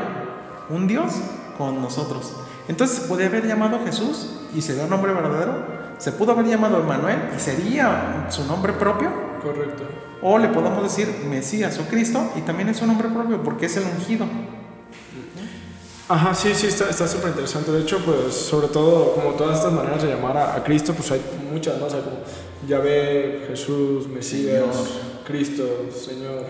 [0.70, 1.12] un Dios
[1.56, 2.32] con nosotros.
[2.68, 5.78] Entonces se puede haber llamado Jesús y sería un nombre verdadero.
[5.98, 9.10] Se pudo haber llamado Emanuel y sería su nombre propio.
[9.42, 9.84] Correcto.
[10.22, 13.76] O le podemos decir Mesías o Cristo y también es su nombre propio porque es
[13.76, 14.26] el ungido.
[16.10, 17.70] Ajá, sí, sí, está está súper interesante.
[17.70, 21.10] De hecho, pues, sobre todo, como todas estas maneras de llamar a, a Cristo, pues
[21.10, 21.20] hay
[21.52, 21.84] muchas, ¿no?
[21.84, 22.16] O sea, como
[22.66, 24.88] Yahvé, Jesús, Mesías, Señor.
[25.26, 26.46] Cristo, Señor.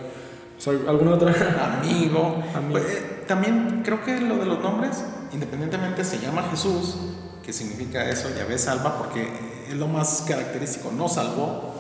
[0.59, 1.33] Sea, ¿alguna otra?
[1.81, 2.43] Amigo.
[2.55, 2.73] Amigo.
[2.73, 6.97] Pues, eh, también creo que lo de los nombres, independientemente se llama Jesús,
[7.45, 9.29] que significa eso, Yahvé salva, porque
[9.69, 11.75] es lo más característico, nos salvó.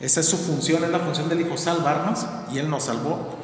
[0.00, 3.36] Esa es su función, es la función del Hijo, salvarnos, y Él nos salvó.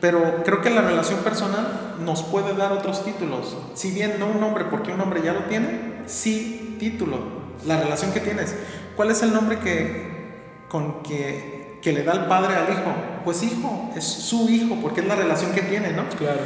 [0.00, 3.56] Pero creo que la relación personal nos puede dar otros títulos.
[3.74, 7.18] Si bien no un nombre, porque un nombre ya lo tiene, sí título.
[7.66, 8.54] La relación que tienes.
[8.94, 12.92] ¿Cuál es el nombre que, con que, que le da el padre al hijo?
[13.24, 16.08] Pues hijo, es su hijo, porque es la relación que tiene, ¿no?
[16.10, 16.40] Claro.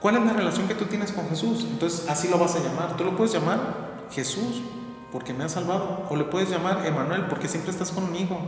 [0.00, 1.66] ¿Cuál es la relación que tú tienes con Jesús?
[1.70, 2.96] Entonces así lo vas a llamar.
[2.96, 4.60] Tú lo puedes llamar Jesús
[5.10, 6.06] porque me ha salvado.
[6.10, 8.38] O le puedes llamar Emanuel porque siempre estás conmigo.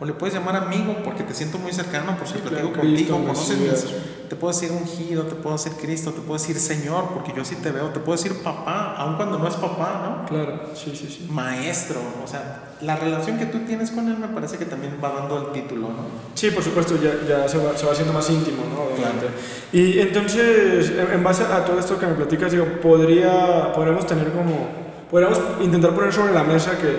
[0.00, 2.94] O le puedes llamar amigo porque te siento muy cercano, porque Sí, platico claro, contigo,
[2.96, 3.94] Cristo, conoces mis-
[4.32, 7.54] Te puedo decir ungido, te puedo decir Cristo, te puedo decir Señor porque yo sí
[7.56, 7.90] te veo.
[7.90, 11.26] Te puedo decir papá, aun cuando no es papá, Claro, sí, sí, sí.
[11.28, 11.34] ¿no?
[11.34, 12.00] Maestro.
[12.24, 15.36] O sea, la relación que tú tienes con él me parece que también va dando
[15.36, 16.04] el título, ¿no?
[16.32, 18.84] Sí, por supuesto, ya, ya se, va, se va haciendo más íntimo, ¿no?
[18.84, 19.26] Obviamente.
[19.26, 19.34] Claro.
[19.70, 24.32] Y entonces, en, en base a todo esto que me platicas, digo, podría, podríamos tener
[24.32, 24.66] como,
[25.10, 26.96] podríamos intentar poner sobre la mesa que,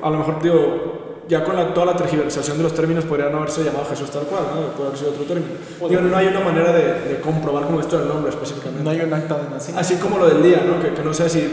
[0.00, 0.87] a lo mejor, digo,
[1.28, 4.22] ya con la- toda la tergiversación de los términos podría no haberse llamado Jesús tal
[4.22, 4.72] cual, ¿no?
[4.72, 5.52] Puede haber sido otro término.
[5.88, 8.82] Digo, no hay una manera de, de comprobar como esto del nombre específicamente.
[8.82, 9.80] No hay un acta de nacimiento.
[9.80, 10.82] Así como lo del día, ¿no?
[10.82, 11.44] Que, que no sé si.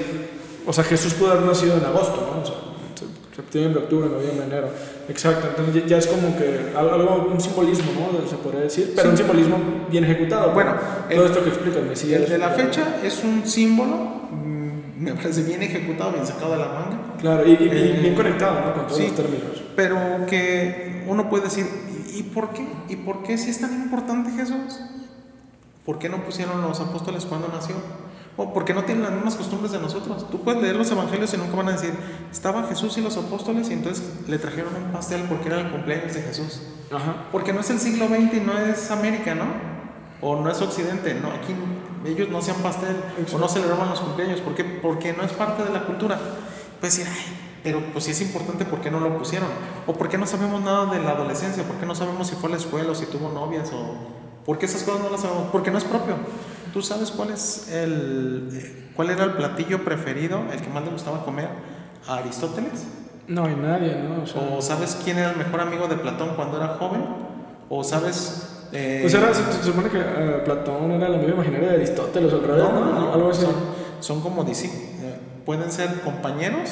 [0.65, 2.41] O sea, Jesús pudo haber nacido en agosto, ¿no?
[2.41, 2.55] O sea,
[2.95, 4.67] se- septiembre, octubre, noviembre, enero.
[5.09, 5.47] Exacto.
[5.49, 8.27] Entonces ya- es como que algo, un simbolismo, ¿no?
[8.29, 8.93] Se podría decir.
[8.95, 9.11] Pero Sí.
[9.11, 9.57] un simbolismo
[9.91, 10.51] bien ejecutado.
[10.53, 10.73] Bueno,
[11.09, 14.21] todo el- esto que explica el de la fecha es un símbolo,
[14.97, 18.59] me parece bien ejecutado, bien sacado de la manga, Claro, y, y- Eh, bien conectado,
[18.61, 18.73] ¿no?
[18.73, 19.07] Con todos sí.
[19.07, 19.63] los términos.
[19.75, 21.65] pero que uno puede decir,
[22.13, 22.65] ¿y y por qué?
[22.89, 24.79] ¿Y por qué si es tan importante Jesús?
[25.85, 27.75] ¿Por qué no pusieron los apóstoles cuando nació?
[28.37, 30.29] ¿O por qué no tienen las mismas costumbres de nosotros?
[30.29, 31.91] Tú puedes leer los evangelios y nunca van a decir,
[32.31, 36.13] estaba Jesús y los apóstoles y entonces le trajeron un pastel porque era el cumpleaños
[36.13, 36.61] de Jesús.
[36.91, 37.27] Ajá.
[37.31, 39.45] Porque no es el siglo XX y no es América, ¿no?
[40.21, 41.53] O no es Occidente, no, aquí
[42.11, 42.95] ellos no hacían pastel
[43.33, 44.63] o no celebraban los cumpleaños, ¿por qué?
[44.63, 46.19] Porque no es parte de la cultura.
[46.79, 49.49] Puedes decir, ay, pero pues si es importante, ¿por qué no lo pusieron?
[49.87, 51.63] O ¿por qué no sabemos nada de la adolescencia?
[51.63, 53.71] ¿Por qué no sabemos si fue a la escuela o si tuvo novias?
[53.73, 53.95] o
[54.45, 55.45] ¿Por qué esas cosas no las sabemos?
[55.51, 56.15] Porque no es propio.
[56.71, 61.25] ¿Tú sabes cuál es el cuál era el platillo preferido, el que más le gustaba
[61.25, 61.49] comer
[62.07, 62.85] a Aristóteles?
[63.27, 64.23] No hay nadie, ¿no?
[64.23, 67.03] O sea, ¿O sabes quién era el mejor amigo de Platón cuando era joven?
[67.69, 68.54] ¿O sabes...
[68.77, 72.31] eh, pues era, se, se supone que eh, Platón era el amigo imaginario de Aristóteles,
[72.31, 73.13] revés, no, ¿no?
[73.13, 73.41] Algo así.
[73.43, 73.53] Son,
[73.99, 74.83] son como discípulos.
[75.45, 76.71] pueden ser compañeros,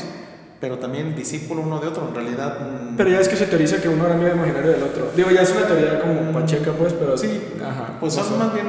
[0.59, 2.07] pero también discípulos uno de otro.
[2.09, 2.59] En realidad...
[2.59, 5.11] mm, Pero ya es que se teoriza que uno era amigo imaginario del otro.
[5.15, 7.97] Digo, ya es una teoría como pacheca, pues, pero Sí, Ajá.
[7.99, 8.67] pues o son más bien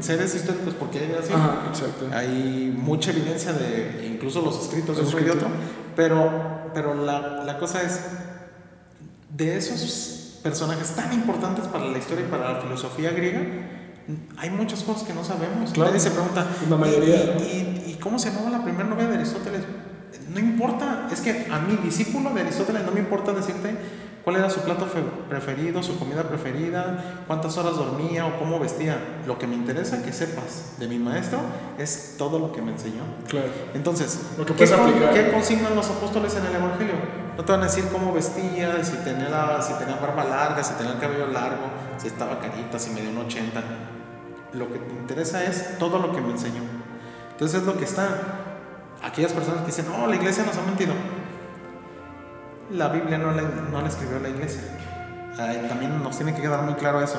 [0.00, 1.32] seres históricos porque hay así.
[1.32, 2.06] Ajá, exacto.
[2.12, 5.48] Hay mucha evidencia de incluso los escritos de uno y de otro,
[5.94, 6.30] pero,
[6.74, 8.00] pero la, la cosa es,
[9.30, 9.82] de esos
[10.50, 13.40] personajes tan importantes para la historia y para la filosofía griega,
[14.38, 15.72] hay muchas cosas que no sabemos.
[15.72, 15.90] Claro.
[15.90, 17.40] Nadie se pregunta, La mayoría, ¿y, ¿no?
[17.42, 19.62] y- y cómo se llamaba la primera novia de Aristóteles?
[20.32, 23.74] No importa, es que a mi discípulo de Aristóteles no me importa decirte
[24.22, 28.98] cuál era su plato fe- preferido, su comida preferida, cuántas horas dormía o cómo vestía.
[29.26, 31.40] Lo que me interesa que sepas de mi maestro
[31.78, 33.02] es todo lo que me enseñó.
[33.28, 33.48] Claro.
[33.74, 35.12] Entonces, Lo que ¿qué, aplicar.
[35.14, 37.25] qué consignan los apóstoles en el Evangelio?
[37.36, 40.74] No te van a decir cómo vestía, si tenía, la- si tenía barba larga, si
[40.74, 41.64] tenía el cabello largo,
[41.98, 43.62] si estaba carita, si me dio un 80.
[44.54, 46.62] Lo que te interesa es todo lo que me enseñó.
[47.32, 48.08] Entonces es lo que está.
[49.02, 50.94] Aquellas personas que dicen, no, la iglesia nos ha mentido.
[52.70, 54.60] la Biblia no la, no la escribió la iglesia.
[55.36, 57.18] También nos tiene que quedar muy claro eso.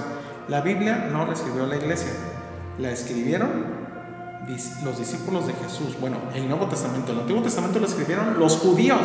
[0.49, 2.11] La Biblia no la escribió la iglesia.
[2.79, 3.49] La escribieron
[4.83, 5.95] los discípulos de Jesús.
[6.01, 7.11] Bueno, el Nuevo Testamento.
[7.13, 8.99] El Antiguo Testamento lo escribieron los judíos.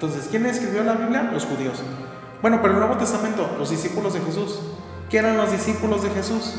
[0.00, 1.28] Entonces, ¿quién escribió la Biblia?
[1.30, 1.82] Los judíos.
[2.40, 4.58] Bueno, pero el Nuevo Testamento, los discípulos de Jesús.
[5.10, 6.54] ¿Qué eran los discípulos de Jesús?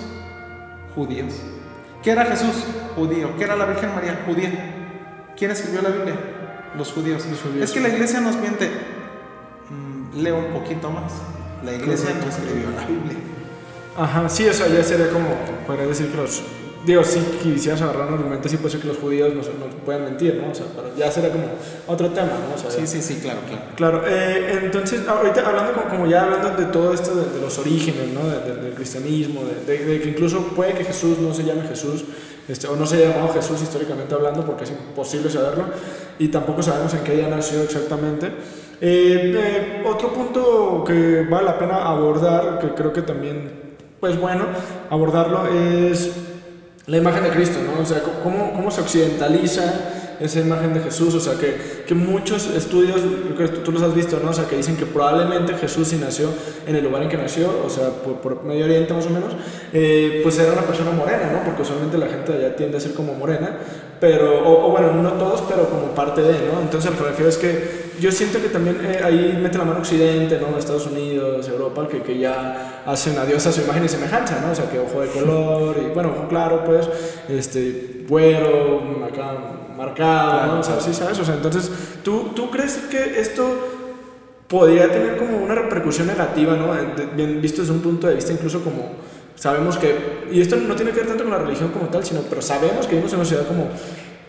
[0.93, 1.33] Judíos.
[2.03, 2.53] ¿Qué era Jesús?
[2.95, 3.35] Judío.
[3.39, 4.23] ¿Qué era la Virgen María?
[4.27, 5.33] Judía.
[5.35, 6.13] ¿Quién escribió la Biblia?
[6.77, 7.25] Los judíos.
[7.25, 7.63] Los judíos.
[7.63, 8.69] Es que la iglesia nos miente.
[9.71, 11.11] Mm, leo un poquito más.
[11.65, 13.17] La iglesia no escribió la Biblia.
[13.97, 15.29] Ajá, sí, o sea, ya sería como,
[15.65, 16.43] podría decir que los,
[16.86, 20.03] digo, si quisieras agarrar un argumento, sí puede ser que los judíos nos, nos puedan
[20.05, 20.51] mentir, ¿no?
[20.51, 21.45] O sea, pero ya sería como
[21.88, 22.55] otro tema, ¿no?
[22.55, 23.63] O sea, Sí, sí, sí, claro, claro.
[23.75, 27.57] Claro, eh, entonces ahorita hablando como, como ya hablando de todo esto de, de los
[27.59, 28.27] orígenes, ¿no?
[28.27, 32.03] De- de- del cristianismo, de que incluso puede que Jesús no se llame Jesús,
[32.47, 35.65] este, o no se haya llamado Jesús históricamente hablando, porque es imposible saberlo,
[36.19, 38.27] y tampoco sabemos en qué día nació exactamente.
[38.84, 43.51] Eh, eh, otro punto que vale la pena abordar, que creo que también,
[43.99, 44.45] pues bueno,
[44.89, 46.09] abordarlo es
[46.88, 47.82] la imagen de Cristo, ¿no?
[47.82, 52.47] O sea, cómo, cómo se occidentaliza esa imagen de Jesús, o sea, que, que muchos
[52.47, 53.01] estudios,
[53.36, 54.30] creo que tú, los has visto, ¿no?
[54.30, 56.30] O sea, que dicen que probablemente Jesús sí nació
[56.67, 59.34] en el lugar en que nació, o sea, por, por Medio Oriente más o menos,
[59.74, 61.43] eh, pues era una persona morena, ¿no?
[61.43, 63.57] Porque usualmente la gente allá tiende a ser como morena,
[63.99, 66.61] pero, o, o bueno, no todos, pero como parte de, ¿no?
[66.61, 69.80] Entonces, lo que refiero es que yo siento que también eh, ahí mete la mano
[69.80, 70.57] Occidente, ¿no?
[70.57, 74.51] Estados Unidos, Europa, que, que ya hacen a Dios a su imagen y semejanza, ¿no?
[74.51, 76.89] O sea, que ojo de color y, bueno, ojo claro, pues,
[77.30, 80.59] este, güero, acá marcado, ¿no?
[80.59, 81.17] O sea, sí, ¿sabes?
[81.19, 81.69] O sea, entonces,
[82.03, 83.43] ¿tú, ¿tú crees que esto
[84.47, 86.73] podría tener como una repercusión negativa, ¿no?
[86.73, 88.91] De- Bien visto desde un punto de vista incluso como
[89.36, 92.21] sabemos que, y esto no tiene que ver tanto con la religión como tal, sino,
[92.29, 93.69] pero sabemos que vivimos en una sociedad como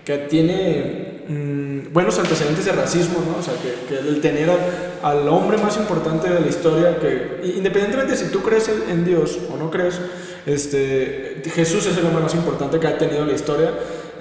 [0.04, 3.38] que tiene mm, buenos antecedentes de racismo, ¿no?
[3.38, 4.58] O sea, que, que el tener al,
[5.02, 9.04] al hombre más importante de la historia, que independientemente de si tú crees en, en
[9.04, 10.00] Dios o no crees,
[10.46, 13.70] este, Jesús es el hombre más importante que ha tenido la historia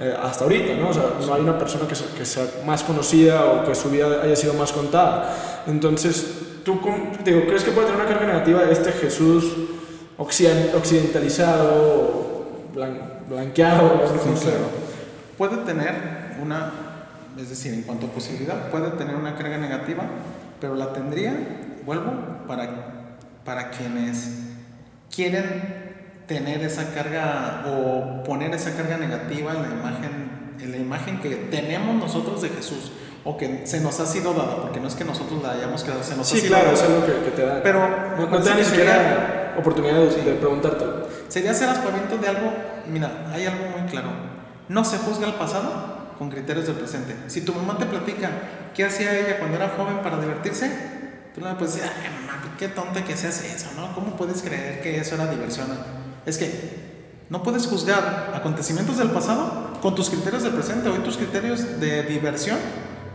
[0.00, 0.88] eh, hasta ahorita, ¿no?
[0.88, 3.90] O sea, no hay una persona que, se- que sea más conocida o que su
[3.90, 5.34] vida haya sido más contada.
[5.66, 6.24] Entonces,
[6.64, 9.44] ¿tú cómo- digo, crees que puede tener una carga negativa este Jesús
[10.18, 13.82] occiden- occidentalizado, blan- blanqueado?
[14.04, 14.50] no Sí, sé?
[14.50, 14.64] claro.
[15.38, 15.94] Puede tener
[16.42, 16.72] una,
[17.38, 20.04] es decir, en cuanto a posibilidad, puede tener una carga negativa,
[20.60, 21.34] pero la tendría,
[21.84, 22.12] vuelvo,
[22.46, 22.68] para,
[23.44, 24.30] para quienes
[25.14, 25.81] quieren
[26.32, 31.30] tener esa carga o poner esa carga negativa en la imagen, en la imagen que
[31.50, 32.92] tenemos nosotros de Jesús
[33.24, 36.02] o que se nos ha sido dada, porque no es que nosotros la hayamos creado,
[36.02, 36.74] se nos ha Sí, sido claro, dada.
[36.78, 37.62] es algo que, que te da.
[37.62, 37.80] Pero
[38.18, 41.06] no, no te da ni siquiera oportunidad de, de preguntártelo.
[41.28, 42.52] Sería hacer aspaviento de algo,
[42.90, 44.08] mira, hay algo muy claro.
[44.68, 47.14] No se juzga el pasado con criterios del presente.
[47.28, 48.30] Si tu mamá te platica
[48.74, 50.70] qué hacía ella cuando era joven para divertirse,
[51.34, 53.94] tú le puedes decir, ay mamá, qué tonta que seas eso, ¿no?
[53.94, 55.68] ¿Cómo puedes creer que eso era diversión?
[56.26, 56.92] Es que
[57.30, 60.88] no puedes juzgar acontecimientos del pasado con tus criterios del presente.
[60.88, 62.58] Hoy tus criterios de diversión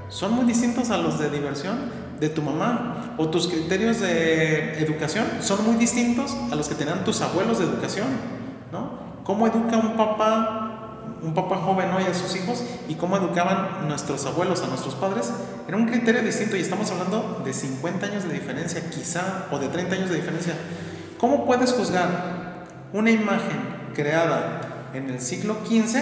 [0.09, 1.77] son muy distintos a los de diversión
[2.19, 3.15] de tu mamá.
[3.17, 7.65] O tus criterios de educación son muy distintos a los que tenían tus abuelos de
[7.65, 8.07] educación.
[8.71, 8.89] ¿no?
[9.23, 14.25] ¿Cómo educa un papá, un papá joven hoy a sus hijos y cómo educaban nuestros
[14.25, 15.31] abuelos a nuestros padres?
[15.67, 19.67] Era un criterio distinto y estamos hablando de 50 años de diferencia quizá o de
[19.67, 20.55] 30 años de diferencia.
[21.17, 22.36] ¿Cómo puedes juzgar
[22.93, 25.97] una imagen creada en el siglo XV,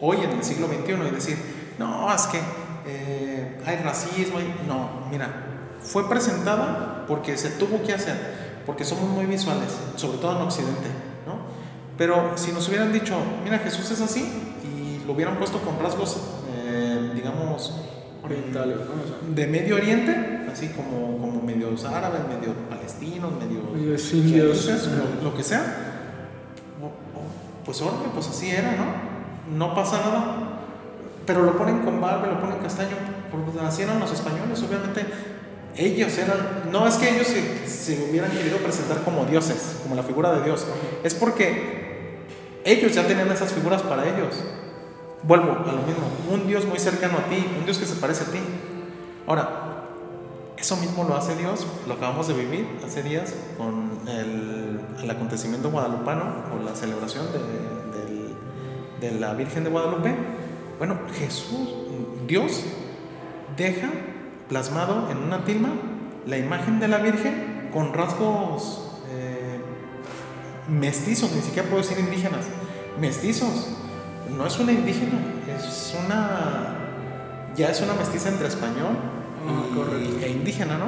[0.00, 1.38] hoy en el siglo XXI, y decir,
[1.78, 2.40] no, es que
[2.86, 4.66] eh, hay racismo, hay-".
[4.66, 5.28] no, mira,
[5.80, 8.16] fue presentada porque se tuvo que hacer,
[8.66, 10.88] porque somos muy visuales, sobre todo en Occidente,
[11.26, 11.36] ¿no?
[11.98, 14.20] Pero si nos hubieran dicho, mira, Jesús es así,
[14.64, 16.20] y lo hubieran puesto con rasgos,
[16.54, 17.74] eh, digamos,
[18.22, 19.02] Orientales, ¿no?
[19.02, 24.68] O sea, de Medio Oriente, así como, como medios árabes, medio palestinos, medio Medios indios.
[24.68, 24.78] Ajá.
[25.20, 25.92] lo, lo que sea,
[27.64, 29.56] pues órale, pues así era, ¿no?
[29.56, 30.48] No pasa nada.
[31.26, 32.96] Pero lo ponen con barba, lo ponen castaño,
[33.30, 35.04] porque así eran los españoles, obviamente.
[35.76, 40.02] Ellos eran, no es que ellos se, se hubieran querido presentar como dioses, como la
[40.02, 40.66] figura de Dios,
[41.02, 41.82] es porque
[42.64, 44.34] ellos ya tenían esas figuras para ellos.
[45.24, 48.24] Vuelvo a lo mismo, un Dios muy cercano a ti, un Dios que se parece
[48.24, 48.40] a ti.
[49.26, 49.62] Ahora,
[50.56, 55.70] eso mismo lo hace Dios, lo acabamos de vivir hace días con el, el acontecimiento
[55.70, 56.22] guadalupano
[56.54, 57.26] o la celebración
[59.00, 60.14] de, la Virgen de Guadalupe.
[60.78, 61.68] Bueno, Jesús,
[62.28, 62.62] Dios,
[63.56, 63.88] deja
[64.48, 65.70] plasmado en una tilma
[66.26, 69.60] la imagen de la Virgen con rasgos eh,
[70.68, 72.46] mestizos, ni siquiera puedo decir indígenas,
[73.00, 73.81] mestizos.
[74.36, 75.18] No es una indígena,
[75.56, 76.78] es una.
[77.54, 78.96] Ya es una mestiza entre español,
[80.22, 80.86] e indígena, ¿no?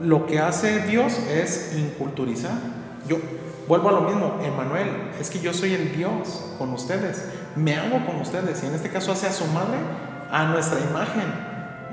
[0.00, 2.58] Lo que hace Dios es inculturizar.
[3.06, 3.18] Yo
[3.68, 4.88] vuelvo a lo mismo, Emanuel,
[5.20, 7.24] es que yo soy el Dios con ustedes,
[7.56, 9.76] me hago con ustedes y en este caso hace a su madre
[10.30, 11.24] a nuestra imagen,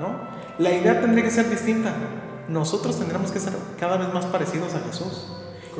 [0.00, 0.32] ¿no?
[0.58, 1.92] La idea tendría que ser distinta.
[2.48, 5.26] Nosotros tendríamos que ser cada vez más parecidos a Jesús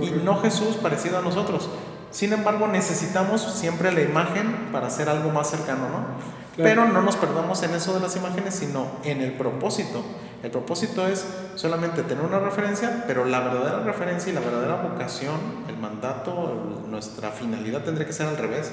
[0.00, 1.68] y no Jesús parecido a nosotros.
[2.12, 6.42] Sin embargo, necesitamos siempre la imagen para hacer algo más cercano, ¿no?
[6.56, 10.04] Pero no nos perdamos en eso de las imágenes, sino en el propósito.
[10.42, 15.40] El propósito es solamente tener una referencia, pero la verdadera referencia y la verdadera vocación,
[15.68, 18.72] el mandato, nuestra finalidad tendría que ser al revés.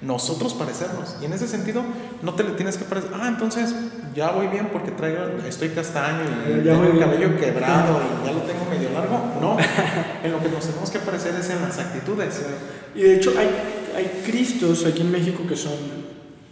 [0.00, 1.16] Nosotros parecernos.
[1.20, 1.82] Y en ese sentido,
[2.22, 3.74] no te le tienes que parecer, ah, entonces
[4.14, 8.32] ya voy bien porque traigo, estoy castaño y ya tengo el cabello quebrado y ya
[8.32, 9.18] lo tengo medio largo.
[9.40, 9.56] No,
[10.22, 12.42] en lo que nos tenemos que parecer es en las actitudes.
[12.94, 13.48] Y de hecho hay,
[13.96, 15.74] hay cristos aquí en México que son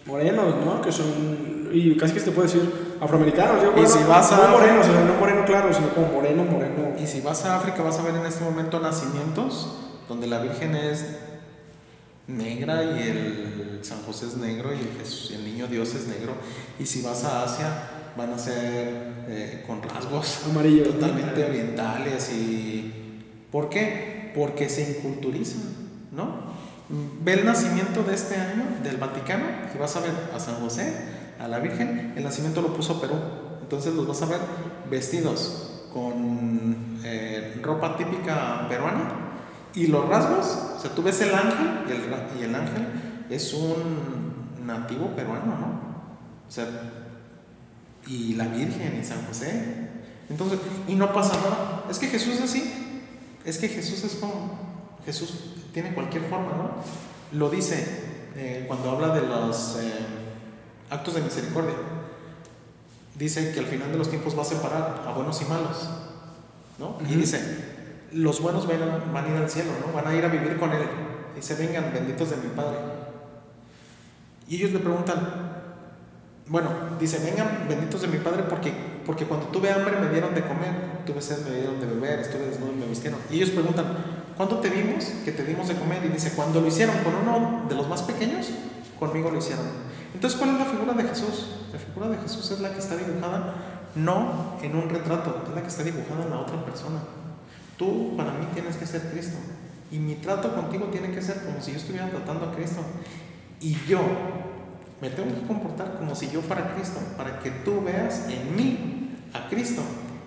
[0.07, 0.80] morenos, ¿no?
[0.80, 2.68] Que son, y casi que se puede decir
[3.01, 3.62] afroamericanos.
[3.62, 4.49] Yo, y si vas a.
[4.49, 6.97] No moreno, no moreno claro, sino como moreno, moreno.
[7.01, 10.74] Y si vas a África, vas a ver en este momento nacimientos donde la Virgen
[10.74, 11.18] es
[12.29, 16.35] negra y el San José es negro y el, Jesús, el niño Dios es negro.
[16.79, 17.66] Y si vas a Asia,
[18.16, 22.33] van a ser eh, con rasgos amarillos, totalmente orientales.
[22.33, 22.93] y
[23.51, 24.33] ¿Por qué?
[24.35, 25.62] Porque se inculturizan,
[26.12, 26.57] ¿no?
[26.89, 30.93] Ve el nacimiento de este año del Vaticano y vas a ver a San José,
[31.41, 33.14] a la Virgen, el nacimiento lo puso Perú.
[33.61, 34.39] Entonces los vas a ver
[34.89, 39.26] vestidos con eh, ropa típica peruana
[39.77, 42.87] y los rasgos, o sea, tú ves el ángel y el, y el ángel
[43.29, 45.66] es un nativo peruano, ¿no?
[46.49, 46.66] O sea,
[48.07, 49.91] y la Virgen y San José.
[50.31, 50.59] Entonces,
[50.89, 51.85] y no pasa nada.
[51.91, 52.72] Es que Jesús es así.
[53.45, 54.59] Es que Jesús es como
[55.05, 57.39] Jesús tiene cualquier forma, ¿no?
[57.39, 57.85] Lo dice
[58.35, 59.93] eh, cuando habla de los eh,
[60.91, 61.74] actos de misericordia.
[63.14, 65.89] Dice que al final de los tiempos va a separar a buenos y malos,
[66.79, 66.99] ¿no?
[67.09, 67.76] Y dice,
[68.12, 69.92] los buenos van a, van a, ir al cielo, ¿no?
[69.92, 70.82] Van a ir a vivir con Él.
[71.38, 72.78] Y se vengan benditos de mi Padre.
[74.48, 75.18] Y ellos le preguntan,
[76.46, 78.72] bueno, dice, vengan benditos de mi Padre porque,
[79.04, 82.46] porque cuando tuve hambre me dieron de comer, tuve sed me dieron de beber, estuve
[82.46, 83.18] desnudo y me vistieron.
[83.30, 83.86] Y ellos preguntan,
[84.36, 86.04] ¿Cuándo te vimos que te dimos de comer?
[86.04, 88.50] Y dice, cuando lo hicieron con uno de los más pequeños,
[88.98, 89.64] conmigo lo hicieron.
[90.12, 91.48] Entonces, ¿cuál es la figura de Jesús?
[91.72, 93.54] La figura de Jesús es la que está dibujada
[93.94, 96.98] no en un retrato, es la que está dibujada en la otra persona.
[97.77, 99.37] Tú para mí tienes que ser Cristo.
[99.91, 102.81] Y mi trato contigo tiene que ser como si yo estuviera tratando a Cristo.
[103.61, 104.01] Y yo
[105.01, 109.11] me tengo que comportar como si yo fuera Cristo, para que tú veas en mí
[109.33, 109.83] a Cristo.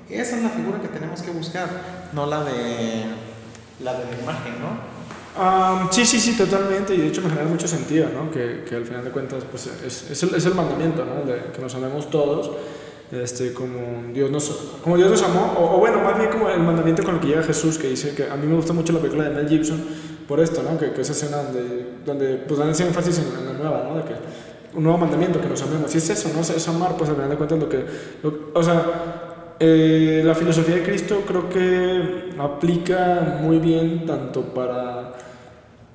[0.10, 1.70] Esa es la figura que tenemos que buscar,
[2.14, 3.06] no la de
[3.82, 5.00] la de la imagen, ¿no?
[5.92, 6.96] sí, sí, sí, totalmente.
[6.96, 8.30] Y de hecho me genera mucho sentido, ¿no?
[8.32, 11.24] Que, que al final de cuentas pues, es, es, el, es el, mandamiento, ¿no?
[11.54, 12.52] Que nos amemos todos,
[13.12, 14.50] este, como, Dios nos,
[14.84, 15.56] como Dios nos amó.
[15.58, 18.30] O, bueno, más bien como el mandamiento con el que llega Jesús, que dice que
[18.30, 19.84] a mí me gusta mucho la película de Mel Gibson
[20.28, 20.78] por esto, ¿no?
[20.78, 23.98] Que, que esa escena donde, donde pues, dan ese énfasis en, la nueva, ¿no?
[23.98, 24.14] De que
[24.76, 25.94] un nuevo mandamiento, que nos amemos.
[25.96, 26.42] Y es eso, ¿no?
[26.42, 27.86] Es amar, pues al final de cuentas lo que...
[28.54, 29.26] o sea
[29.62, 35.12] eh, la filosofía de Cristo creo que aplica muy bien tanto para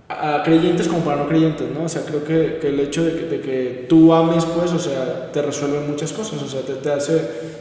[0.09, 1.85] a creyentes como para no creyentes, ¿no?
[1.85, 4.79] O sea, creo que, que el hecho de que, de que, tú ames, pues, o
[4.79, 7.21] sea, te resuelve muchas cosas, o sea, te, te hace,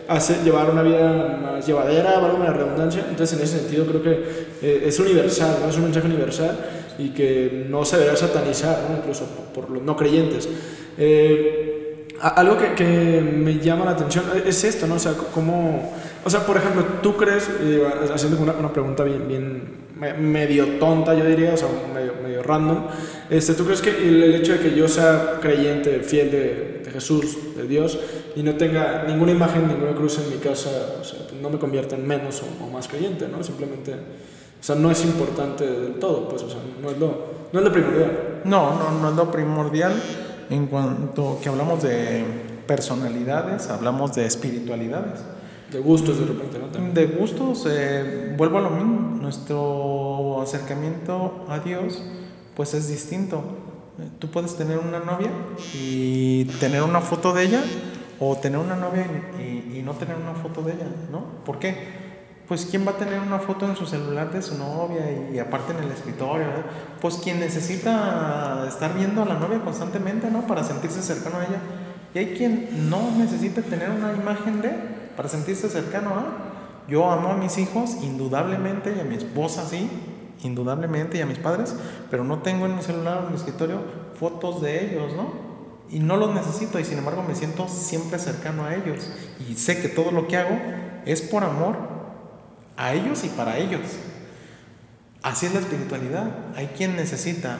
[0.10, 4.12] hace, llevar una vida más llevadera, valga una redundancia, entonces en ese sentido creo que
[4.62, 5.70] eh, es universal, ¿no?
[5.70, 6.58] Es un mensaje universal
[6.98, 8.98] y que no se debe satanizar, ¿no?
[8.98, 10.50] Incluso por, los no creyentes.
[10.98, 14.96] Eh, algo que, que, me llama la atención es esto, ¿no?
[14.96, 15.94] O sea, cómo...
[16.26, 17.50] O sea, por ejemplo, tú crees,
[18.14, 19.83] haciendo una, una, pregunta bien, bien
[20.20, 22.86] medio tonta, yo diría, o sea, medio, medio random,
[23.30, 27.68] este, ¿tú crees que el, hecho de que yo sea creyente, fiel de, Jesús, de
[27.68, 27.98] Dios,
[28.36, 30.70] y no tenga ninguna imagen, ninguna cruz en mi casa,
[31.02, 33.44] o sea, no me convierte en menos o, más creyente, ¿no?
[33.44, 33.94] Simplemente...
[33.94, 37.66] O sea, no es importante del todo, pues, o sea, no es lo, no es
[37.66, 38.42] lo primordial.
[38.46, 39.92] No, no, no es lo primordial
[40.50, 42.24] en cuanto que hablamos de
[42.68, 45.20] personalidades, hablamos de espiritualidades.
[45.74, 46.94] De gustos de repente, ¿no?
[46.94, 52.04] De gustos, eh, vuelvo a lo mismo, nuestro acercamiento a Dios
[52.56, 53.44] pues es distinto.
[54.20, 55.32] Tú puedes tener una novia
[55.74, 57.64] y tener una foto de ella
[58.20, 59.06] o tener una novia
[59.40, 61.26] y, no tener una foto de ella, ¿no?
[61.44, 62.04] ¿Por qué?
[62.48, 65.02] pues ¿quién va a tener una foto en su celular de su novia
[65.34, 66.46] y, aparte en el escritorio?
[67.02, 70.46] Pues quien necesita estar viendo a la novia constantemente, ¿no?
[70.46, 71.60] Para sentirse cercano a ella.
[72.14, 76.90] Y hay quien no necesita tener una imagen de para sentirse cercano a.
[76.90, 79.90] Yo amo a mis hijos, indudablemente, y a mi esposa sí,
[80.44, 81.76] indudablemente, y a mis padres,
[82.12, 83.80] pero no tengo en mi celular o en mi escritorio
[84.20, 85.54] fotos de ellos, ¿no?
[85.94, 89.08] y no los necesito y sin embargo me siento siempre cercano a ellos
[89.48, 90.60] y sé que todo lo que hago
[91.06, 91.78] es por amor
[92.78, 93.82] a ellos y para ellos.
[95.22, 96.32] Así es la espiritualidad.
[96.56, 97.60] Hay quien necesita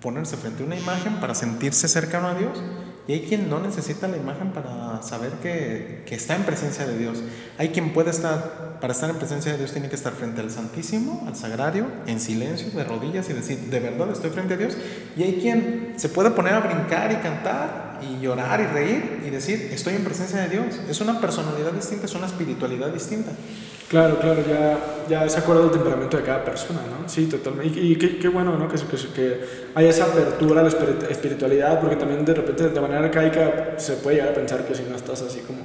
[0.00, 2.60] ponerse frente a una imagen para sentirse cercano a Dios
[3.06, 6.96] y hay quien no necesita la imagen para saber que, que, está en presencia de
[6.96, 7.22] Dios.
[7.58, 10.50] Hay quien puede estar, para estar en presencia de Dios, tiene que estar frente al
[10.50, 14.76] Santísimo, al Sagrario, en silencio, de rodillas y decir, de verdad estoy frente a Dios.
[15.16, 19.30] Y hay quien se puede poner a brincar y cantar y llorar y reír y
[19.30, 20.66] decir, estoy en presencia de Dios.
[20.86, 23.30] Es una personalidad distinta, es una espiritualidad distinta.
[23.88, 24.78] Claro, claro, ya,
[25.08, 27.08] ya se acuerda del temperamento de cada persona, ¿no?
[27.08, 27.80] Sí, totalmente.
[27.80, 28.68] Y, qué, qué, bueno, ¿no?
[28.68, 29.40] Que, que, que
[29.74, 34.16] haya esa apertura a la espiritualidad, porque también de repente, de manera arcaica, se puede
[34.16, 35.60] llegar a pensar que si no estás así como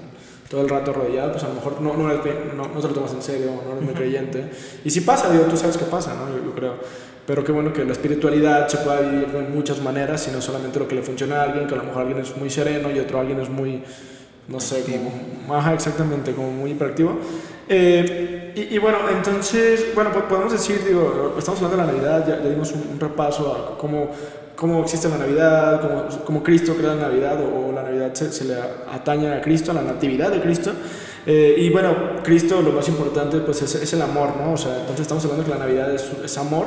[0.50, 3.14] todo el rato rodeado, pues a lo mejor no, no, no, no te lo tomas
[3.14, 4.50] en serio, no eres muy creyente.
[4.84, 6.28] Y si pasa, digo, tú sabes qué pasa, ¿no?
[6.36, 6.76] Yo, yo, creo.
[7.26, 10.80] Pero qué bueno que la espiritualidad se pueda vivir de muchas maneras, y no solamente
[10.80, 13.00] lo que le funciona a alguien, que a lo mejor alguien es muy sereno y
[13.00, 13.84] otro alguien es muy
[14.50, 17.18] no sé, como, ajá, exactamente, como muy hiperactivo.
[17.68, 22.44] Eh, y, y, bueno, entonces, bueno, podemos decir, digo, estamos hablando de la Navidad, ya,
[22.44, 24.10] ya dimos un, un, repaso a cómo,
[24.60, 28.44] cómo existe la Navidad, cómo, cómo Cristo crea la Navidad, o, la Navidad se, se,
[28.44, 28.56] le
[28.92, 30.74] atañe a Cristo, a la natividad de Cristo.
[31.26, 34.54] Eh, y bueno, Cristo lo más importante pues es, es, el amor, ¿no?
[34.54, 36.66] O sea, entonces estamos hablando que la Navidad es, es amor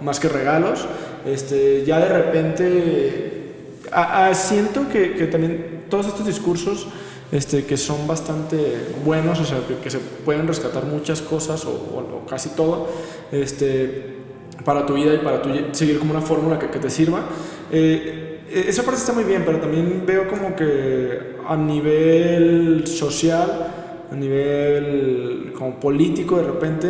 [0.00, 0.86] más que regalos.
[1.26, 3.52] Este, ya de repente,
[3.92, 6.86] a, a, siento que, que también todos estos discursos
[7.30, 8.56] este, que son bastante
[9.04, 12.88] buenos, o sea, que, que se pueden rescatar muchas cosas o, o, o, casi todo
[13.32, 14.23] este,
[14.64, 17.22] para tu vida y para tu, seguir como una fórmula que, que, te sirva.
[17.70, 24.14] Eh, esa parte está muy bien, pero también veo como que a nivel social, a
[24.14, 26.88] nivel como político de repente,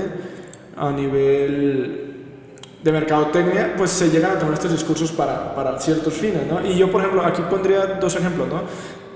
[0.77, 2.01] a nivel
[2.83, 6.65] de mercadotecnia, pues se llegan a tomar estos discursos para, para ciertos fines, ¿no?
[6.67, 8.63] Y yo, por ejemplo, aquí pondría dos ejemplos, ¿no?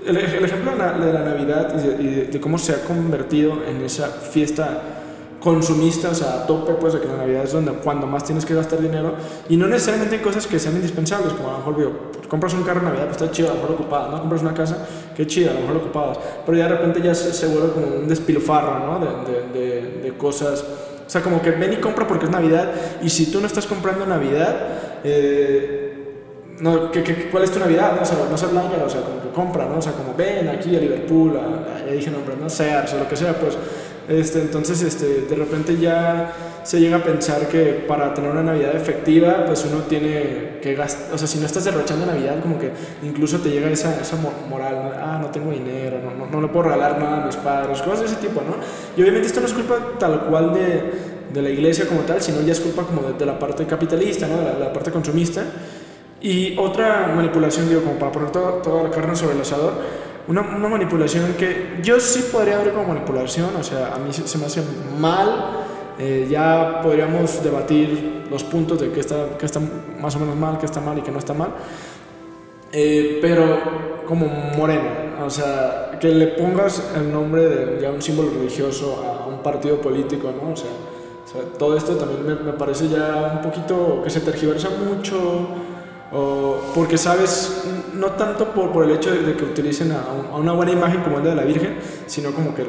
[0.06, 2.72] el, el, ejemplo de la, de la Navidad y de, y de, de, cómo se
[2.72, 4.97] ha convertido en esa fiesta
[5.40, 8.44] consumista, o sea, a tope, pues, de que la Navidad es donde cuando más tienes
[8.44, 9.14] que gastar dinero
[9.48, 12.54] y no necesariamente en cosas que sean indispensables, como a lo mejor, digo, pues, compras
[12.54, 14.20] un carro en Navidad, pues está chido, a lo mejor ocupado, ¿no?
[14.20, 14.86] Compras una casa,
[15.16, 17.86] qué chido, a lo mejor ocupadas, pero ya de repente ya se, se vuelve como
[17.86, 18.98] un despilfarro, ¿no?
[18.98, 20.64] De, de, de, cosas,
[21.06, 22.72] o sea, como que ven y compra porque es Navidad
[23.02, 24.56] y si tú no estás comprando Navidad,
[25.04, 25.88] eh,
[26.60, 27.94] no, ¿qué, qué, cuál es tu Navidad?
[27.94, 29.78] No, o sea, no ser blanca, o sea, como que compra, ¿no?
[29.78, 33.08] O sea, como ven aquí a Liverpool, a, ya dije nombre, no Sears o lo
[33.08, 33.56] que sea, pues,
[34.08, 36.32] este, entonces, este, de repente ya
[36.64, 41.14] se llega a pensar que para tener una Navidad efectiva, pues uno tiene que gastar,
[41.14, 42.70] o sea, si no estás derrochando Navidad, como que
[43.02, 44.16] incluso te llega esa, esa
[44.48, 47.82] moral, ah, no tengo dinero, no, no, no le puedo regalar nada a mis padres,
[47.82, 48.56] cosas de ese tipo, ¿no?
[48.96, 50.92] Y obviamente esto no es culpa tal cual de,
[51.32, 54.26] de la iglesia como tal, sino ya es culpa como de, de la parte capitalista,
[54.26, 54.38] ¿no?
[54.38, 55.44] De la, la parte consumista.
[56.20, 59.74] Y otra manipulación, digo, como para poner toda, toda la carne sobre el asador,
[60.28, 64.28] una, una, manipulación que yo sí podría ver como manipulación, o sea, a mí se,
[64.28, 64.62] se me hace
[65.00, 65.64] mal,
[65.98, 69.60] eh, ya podríamos debatir los puntos de qué está, qué está
[70.00, 71.50] más o menos mal, qué está mal y qué no está mal,
[72.72, 74.26] eh, pero como
[74.56, 74.90] moreno,
[75.24, 79.80] o sea, que le pongas el nombre de ya un símbolo religioso a un partido
[79.80, 80.52] político, ¿no?
[80.52, 80.70] O sea,
[81.24, 85.48] o sea todo esto también me, me parece ya un poquito que se tergiversa mucho,
[86.12, 90.36] o porque sabes, no tanto por, por el hecho de, de que utilicen a, a,
[90.36, 92.64] una buena imagen como el de la Virgen, sino como que,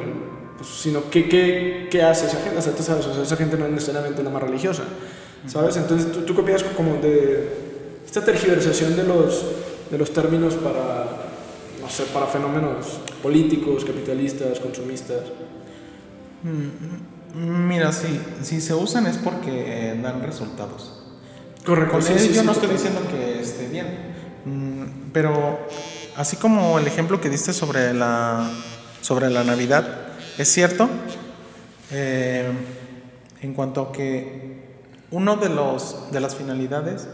[0.56, 2.58] pues, sino que, ¿qué, qué hace esa gente?
[2.58, 4.82] O sea, tú sabes, o sea, esa gente no es necesariamente nada más religiosa,
[5.46, 5.76] ¿sabes?
[5.76, 7.48] Entonces, ¿tú, tú qué opinas como de
[8.04, 9.44] esta tergiversación de los,
[9.90, 11.06] de los términos para,
[11.80, 15.20] no sé, para fenómenos políticos, capitalistas, consumistas?
[17.34, 20.99] Mira, sí, si se usan es porque dan resultados.
[21.64, 21.92] Correcto.
[21.92, 23.86] Con sí, sí, yo sí, no estoy diciendo que esté bien,
[24.44, 25.66] mm, pero
[26.16, 28.50] así como el ejemplo que diste sobre la,
[29.00, 29.86] sobre la Navidad,
[30.38, 30.88] es cierto,
[31.90, 32.50] eh,
[33.42, 34.60] en cuanto a que
[35.10, 37.08] uno de, los, de las finalidades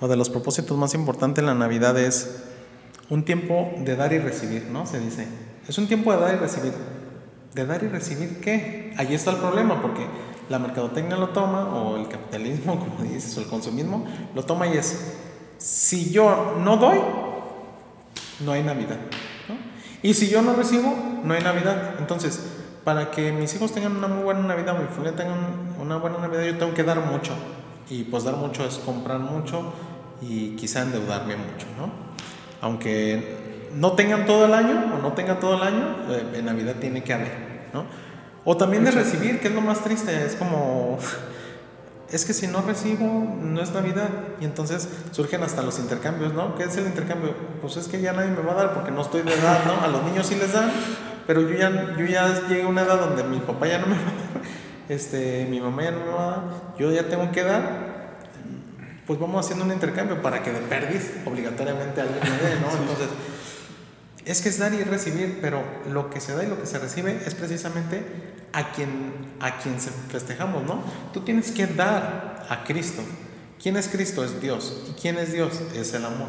[0.00, 2.42] o de los propósitos más importantes en la Navidad es
[3.08, 4.86] un tiempo de dar y recibir, ¿no?
[4.86, 5.26] Se dice,
[5.66, 6.72] es un tiempo de dar y recibir.
[7.54, 8.94] ¿De dar y recibir qué?
[8.96, 10.06] Allí está el problema, porque
[10.50, 14.76] la mercadotecnia lo toma, o el capitalismo, como dices, o el consumismo, lo toma y
[14.76, 15.14] es,
[15.56, 16.98] si yo no doy,
[18.40, 18.98] no hay Navidad.
[19.48, 19.54] ¿no?
[20.02, 20.94] Y si yo no recibo,
[21.24, 21.94] no hay Navidad.
[21.98, 22.40] Entonces,
[22.84, 25.34] para que mis hijos tengan una muy buena Navidad, mi familia tenga
[25.80, 27.32] una buena Navidad, yo tengo que dar mucho.
[27.88, 29.72] Y pues dar mucho es comprar mucho
[30.20, 31.90] y quizá endeudarme mucho, ¿no?
[32.60, 36.76] Aunque no tengan todo el año o no tengan todo el año, eh, en Navidad
[36.80, 37.84] tiene que haber, ¿no?
[38.44, 40.98] O también de recibir, que es lo más triste, es como
[42.12, 44.08] es que si no recibo, no es Navidad.
[44.40, 46.54] Y entonces surgen hasta los intercambios, ¿no?
[46.56, 47.34] ¿Qué es el intercambio?
[47.60, 49.82] Pues es que ya nadie me va a dar porque no estoy de edad, ¿no?
[49.82, 50.70] A los niños sí les dan,
[51.26, 53.94] pero yo ya, yo ya llegué a una edad donde mi papá ya no me
[53.96, 54.42] va a dar,
[54.88, 56.42] este, mi mamá ya no me va a dar,
[56.78, 57.90] yo ya tengo que dar.
[59.06, 62.70] Pues vamos haciendo un intercambio para que de perdiz obligatoriamente alguien me dé, ¿no?
[62.70, 63.08] Entonces,
[64.24, 66.78] es que es dar y recibir, pero lo que se da y lo que se
[66.78, 68.04] recibe es precisamente
[68.52, 70.82] a quien, a quien festejamos, ¿no?
[71.12, 73.02] Tú tienes que dar a Cristo.
[73.62, 74.24] ¿Quién es Cristo?
[74.24, 74.82] Es Dios.
[74.88, 75.60] ¿Y quién es Dios?
[75.74, 76.28] Es el amor.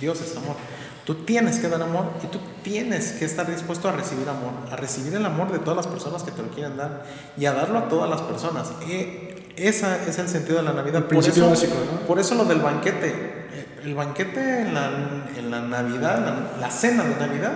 [0.00, 0.56] Dios es amor.
[1.04, 4.76] Tú tienes que dar amor y tú tienes que estar dispuesto a recibir amor, a
[4.76, 7.04] recibir el amor de todas las personas que te lo quieren dar
[7.36, 8.72] y a darlo a todas las personas.
[8.86, 11.06] Y ese es el sentido de la Navidad.
[11.06, 11.74] por eso, básico,
[12.06, 13.40] Por eso lo del banquete.
[13.82, 14.90] El banquete en la,
[15.36, 17.52] en la Navidad, la, la cena de Navidad,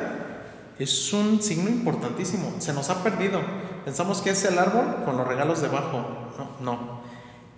[0.78, 2.54] es un signo importantísimo.
[2.58, 3.40] Se nos ha perdido.
[3.84, 6.04] Pensamos que es el árbol con los regalos debajo.
[6.38, 7.04] No, no.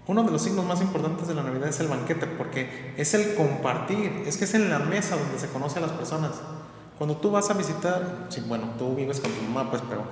[0.09, 3.35] Uno de los signos más importantes de la Navidad es el banquete, porque es el
[3.35, 6.33] compartir, es que es en la mesa donde se conoce a las personas.
[6.97, 10.03] Cuando tú vas a visitar, sí, bueno, tú vives con tu mamá, pues, pero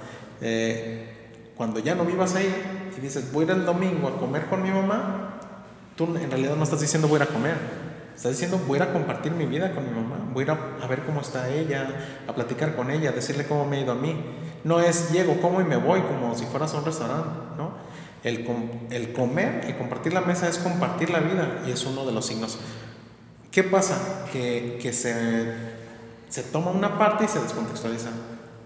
[0.40, 2.52] eh, cuando ya no vivas ahí
[2.96, 5.38] y dices, voy a ir el domingo a comer con mi mamá,
[5.96, 7.54] tú en realidad no estás diciendo voy a comer,
[8.14, 10.50] estás diciendo voy a ir a compartir mi vida con mi mamá, voy a ir
[10.50, 13.92] a ver cómo está ella, a platicar con ella, a decirle cómo me ha ido
[13.92, 14.16] a mí.
[14.64, 17.72] No es llego, como y me voy como si fueras a un restaurante, ¿no?
[18.24, 18.46] El,
[18.90, 22.26] el comer y compartir la mesa es compartir la vida y es uno de los
[22.26, 22.58] signos.
[23.50, 24.24] ¿Qué pasa?
[24.32, 25.52] Que, que se,
[26.28, 28.08] se toma una parte y se descontextualiza.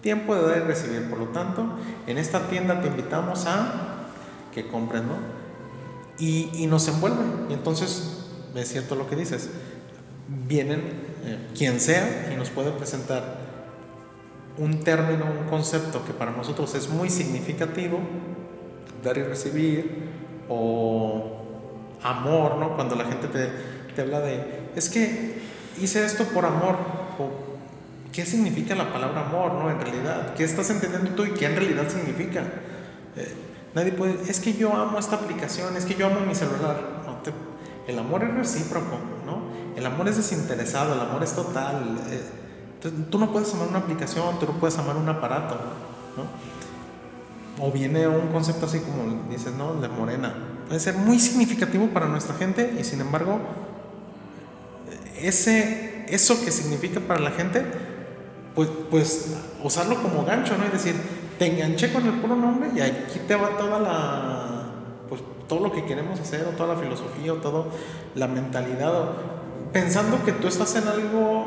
[0.01, 1.11] Tiempo de dar y recibir.
[1.11, 1.77] Por lo tanto,
[2.07, 4.07] en esta tienda te invitamos a
[4.55, 5.17] que compres, ¿no?
[6.19, 7.25] Y, y nos envuelve.
[7.51, 9.51] Y entonces, es cierto lo que dices.
[10.29, 10.81] Vienen
[11.25, 13.38] eh, quien sea y nos puede presentar
[14.59, 18.01] un término, un concepto que para nosotros es muy significativo,
[19.03, 20.09] dar y recibir,
[20.49, 21.39] o
[22.03, 22.75] amor, ¿no?
[22.75, 23.51] Cuando la gente te,
[23.95, 25.39] te habla de, es que
[25.81, 26.77] hice esto por amor,
[28.13, 29.71] ¿qué significa la palabra amor, ¿no?
[29.71, 32.43] En realidad, ¿qué estás entendiendo tú y qué en realidad significa?
[33.17, 33.33] Eh,
[33.75, 36.99] nadie puede, es que yo amo esta aplicación, es que yo amo mi celular.
[37.87, 39.43] el amor es recíproco, ¿no?
[39.77, 41.99] El amor es desinteresado, el amor es total.
[42.11, 42.48] Eh,
[43.11, 45.57] tú no puedes amar una aplicación, tú no puedes amar un aparato,
[46.16, 47.64] ¿no?
[47.64, 49.74] O viene un concepto así como dices, ¿no?
[49.74, 50.35] De morena.
[50.68, 53.41] Puede ser muy significativo para nuestra gente y sin embargo,
[55.20, 57.64] ese, eso que significa para la gente,
[58.55, 60.66] pues, pues usarlo como gancho, ¿no?
[60.66, 60.95] Y decir,
[61.39, 64.72] te enganché con el puro nombre y aquí te va toda la,
[65.09, 67.64] pues todo lo que queremos hacer, o toda la filosofía, o toda
[68.14, 69.12] la mentalidad,
[69.72, 71.38] pensando que tú estás en algo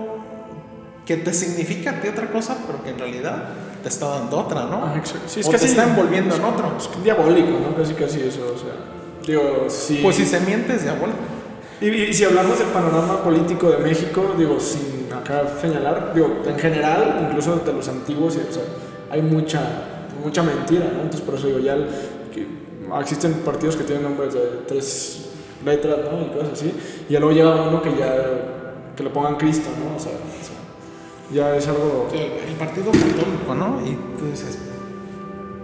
[1.06, 3.50] que te significa a ti otra cosa, pero que en realidad
[3.82, 4.86] te está dando otra, ¿no?
[4.86, 6.74] Ah, sí, es o te está envolviendo en otro.
[6.78, 7.76] Es diabólico, ¿no?
[7.76, 8.74] Casi, casi eso, o sea.
[9.26, 10.00] Digo, sí.
[10.02, 11.20] Pues si se miente es diabólico.
[11.82, 17.28] Y, si hablamos del panorama político de México, digo, sin acá señalar, digo, en general,
[17.28, 18.64] incluso de los antiguos, o sea,
[19.10, 19.62] hay mucha,
[20.24, 21.02] mucha mentira, ¿no?
[21.02, 21.76] Entonces, por eso digo, ya
[23.00, 25.30] existen partidos que tienen nombres de tres
[25.66, 26.22] letras, ¿no?
[26.22, 26.72] Y cosas así,
[27.10, 29.96] y ya luego llega uno que ya, que le pongan Cristo, ¿no?
[29.96, 30.12] O sea,
[31.34, 32.10] ya es algo...
[32.14, 33.82] El, partido católico, ¿no?
[33.86, 34.60] Y tú dices,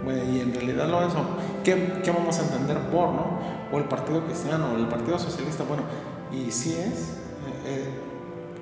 [0.04, 1.18] bueno, y en realidad lo eso,
[1.62, 3.38] ¿qué, ¿qué, vamos a entender por, no?
[3.72, 5.84] O el partido cristiano, o el partido socialista, bueno,
[6.32, 7.88] y sí es, eh, eh,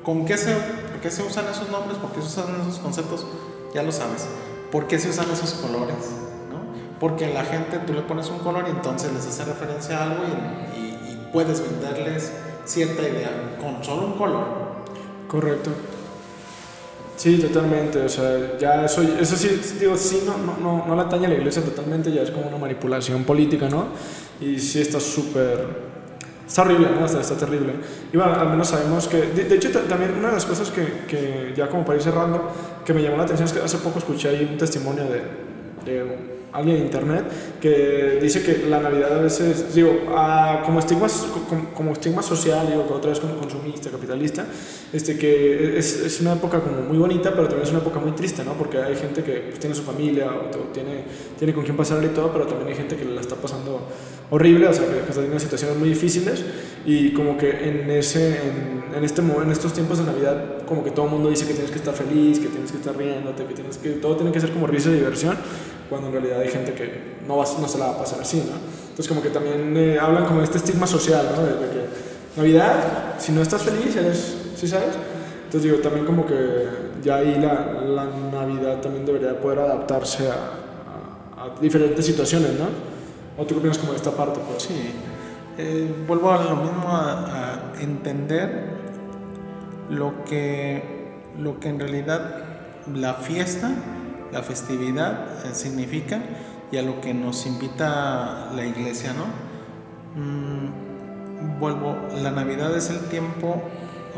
[0.03, 1.97] ¿con qué se, por qué se usan esos nombres?
[1.99, 3.27] ¿Por qué se usan esos conceptos?
[3.73, 4.27] Ya lo sabes.
[4.71, 5.97] ¿Por qué se usan esos colores?
[6.51, 6.61] ¿no?
[7.01, 10.25] Porque la gente, tú le pones un color y entonces les hace referencia a algo
[10.25, 12.33] y, y, y puedes venderles
[12.67, 14.45] cierta idea con solo un color.
[15.29, 15.71] Correcto.
[17.17, 18.01] Sí, totalmente.
[18.01, 21.37] O sea, ya eso, eso sí, digo, sí, no, no, no, la atañe a la
[21.37, 23.89] iglesia totalmente, ya es como una manipulación política, ¿no?
[24.41, 25.87] Y sí está súper.
[26.47, 27.07] Está horrible, ¿no?
[27.07, 27.73] Está, está, terrible.
[28.13, 29.23] Y bueno, al menos sabemos que.
[29.23, 32.51] De, hecho, también una de las cosas que, que, ya como para ir cerrando,
[32.85, 35.23] que me llamó la atención es que hace poco escuché ahí un testimonio de,
[35.85, 37.25] de alguien en internet
[37.61, 39.91] que dice que la Navidad a veces, digo,
[40.65, 41.07] como, estigma,
[41.49, 44.47] como, como, estigma social, digo, otra vez como consumista, capitalista,
[44.93, 48.13] este, que es, es, una época como muy bonita, pero también es una época muy
[48.13, 48.55] triste, ¿no?
[48.55, 51.05] Porque hay gente que pues, tiene su familia o, tiene,
[51.39, 53.81] tiene con quién pasarle y todo, pero también hay gente que la está pasando
[54.31, 56.45] horrible, o sea, que, está teniendo situaciones muy difíciles
[56.85, 60.91] y como que en, ese, en, en, este, en estos tiempos de Navidad, como que
[60.91, 63.55] todo el mundo dice que tienes que estar feliz, que tienes que estar riéndote, que,
[63.55, 65.37] tienes que todo tiene que ser como risa y diversión
[65.89, 68.39] cuando en realidad hay gente que no, va, no se la va a pasar así,
[68.39, 68.57] ¿no?
[68.89, 71.43] Entonces como que también eh, hablan como de este estigma social, ¿no?
[71.43, 71.87] De, que
[72.37, 74.95] Navidad, si no estás feliz, eres, ¿sí sabes?
[75.45, 76.67] Entonces digo, también como que
[77.03, 82.67] ya ahí la, la Navidad también debería poder adaptarse a, a, diferentes situaciones, ¿no?
[83.39, 84.41] ¿O tú qué opinas como de esta parte?
[84.41, 84.63] Pues?
[84.63, 84.93] Sí.
[85.59, 88.77] Eh, vuelvo a lo mismo a, a entender
[89.91, 90.83] lo que,
[91.39, 92.21] lo que en realidad
[92.95, 93.71] la fiesta,
[94.33, 96.21] la festividad eh, significa
[96.71, 100.21] y a lo que nos invita la iglesia, ¿no?
[100.21, 103.63] Mm, vuelvo, la Navidad es el tiempo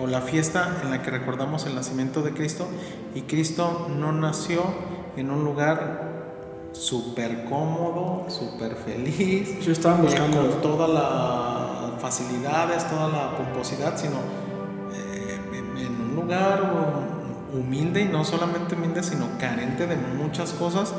[0.00, 2.66] o la fiesta en la que recordamos el nacimiento de Cristo
[3.14, 4.62] y Cristo no nació
[5.16, 6.08] en un lugar
[6.72, 10.06] súper cómodo, súper feliz, buscando.
[10.06, 14.18] con todas las facilidades, toda la pomposidad, sino
[14.94, 17.07] eh, en, en un lugar
[17.52, 20.94] humilde y no solamente humilde, sino carente de muchas cosas.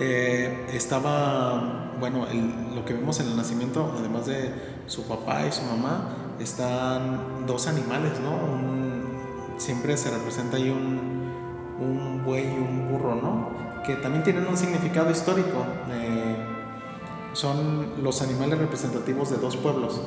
[0.00, 2.26] Eh, estaba, bueno,
[2.74, 4.52] lo que vemos en el nacimiento, además de
[4.86, 9.58] su papá y su mamá, están dos animales, ¿no?
[9.58, 11.32] Siempre se representa ahí un,
[11.80, 13.50] un buey y un burro, ¿no?
[13.84, 15.64] Que también tienen un significado histórico.
[15.90, 16.36] eh,
[17.32, 20.00] son los animales representativos de dos pueblos.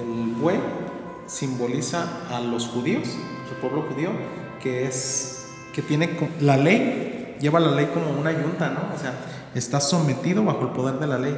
[0.00, 0.58] El buey
[1.26, 3.08] simboliza a los judíos,
[3.50, 4.10] el pueblo judío,
[4.62, 8.94] que es que tiene la ley, lleva la ley como una yunta, ¿no?
[8.94, 9.14] O sea,
[9.54, 11.36] está sometido bajo el poder de la ley.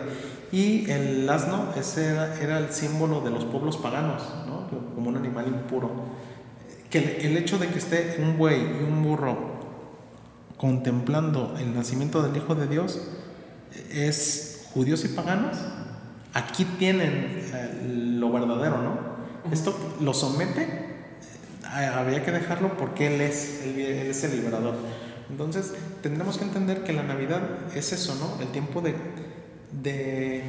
[0.51, 4.68] Y el asno ese era, era el símbolo de los pueblos paganos, ¿no?
[4.95, 5.91] Como un animal impuro.
[6.91, 9.53] Que el, el hecho de que esté un buey y un burro
[10.57, 13.01] contemplando el nacimiento del Hijo de Dios
[13.91, 15.57] es judíos y paganos.
[16.35, 18.99] Aquí tienen eh, lo verdadero, ¿no?
[19.51, 20.91] Esto lo somete,
[21.73, 24.75] habría que dejarlo porque Él es, él, él es el liberador.
[25.31, 27.41] Entonces, tendremos que entender que la Navidad
[27.75, 28.41] es eso, ¿no?
[28.43, 28.95] El tiempo de,
[29.83, 30.45] de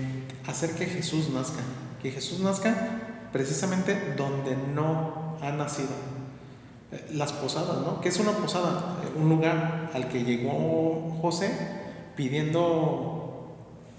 [0.47, 1.61] hacer que Jesús nazca.
[2.01, 2.75] Que Jesús nazca
[3.31, 5.89] precisamente donde no ha nacido.
[6.91, 8.01] Eh, Las posadas, ¿no?
[8.01, 8.97] ¿Qué es una posada?
[9.03, 11.49] Eh, Un lugar al que llegó José
[12.17, 13.22] pidiendo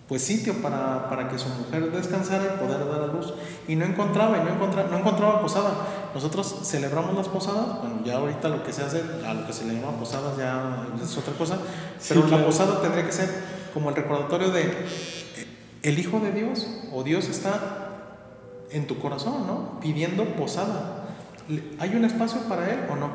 [0.08, 3.32] pues sitio para, para que su mujer descansara y poder dar a luz.
[3.66, 5.72] Y no encontraba, y no encontraba, no encontraba posada.
[6.14, 9.64] Nosotros celebramos las posadas, bueno, ya ahorita lo que se hace, a lo que se
[9.64, 11.58] le llama posadas ya es otra cosa,
[12.08, 12.46] pero Sí, la claro.
[12.46, 13.28] posada tendría que ser
[13.72, 14.72] como el recordatorio de
[15.82, 17.88] el Hijo de Dios o Dios está
[18.70, 19.80] en tu corazón, ¿no?
[19.80, 21.04] Pidiendo posada.
[21.78, 23.10] ¿Hay un espacio para Él o no?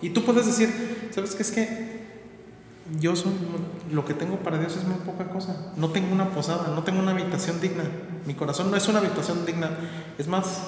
[0.00, 1.95] Y tú puedes decir, ¿sabes qué es que
[3.00, 3.32] yo soy,
[3.90, 5.72] lo que tengo para Dios es muy poca cosa.
[5.76, 7.84] No tengo una posada, no tengo una habitación digna.
[8.26, 9.70] Mi corazón no es una habitación digna.
[10.18, 10.60] Es más,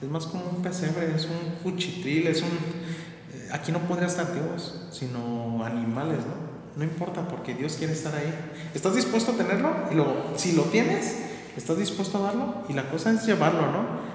[0.00, 2.48] es más como un pesebre, es un cuchitril, es un...
[2.48, 6.46] eh, Aquí no podría estar Dios, sino animales, ¿no?
[6.76, 8.32] No importa porque Dios quiere estar ahí.
[8.74, 9.70] ¿Estás dispuesto a tenerlo?
[9.90, 11.16] Y luego, si lo tienes,
[11.56, 12.54] ¿estás dispuesto a darlo?
[12.68, 14.06] Y la cosa es llevarlo, ¿no?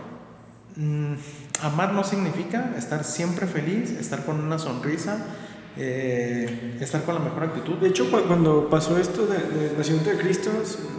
[0.75, 1.15] Mm,
[1.63, 5.17] amar no significa estar siempre feliz, estar con una sonrisa,
[5.78, 7.76] eh, estar con la mejor actitud.
[7.76, 10.49] De hecho, cu- cuando pasó esto de- del nacimiento de Cristo,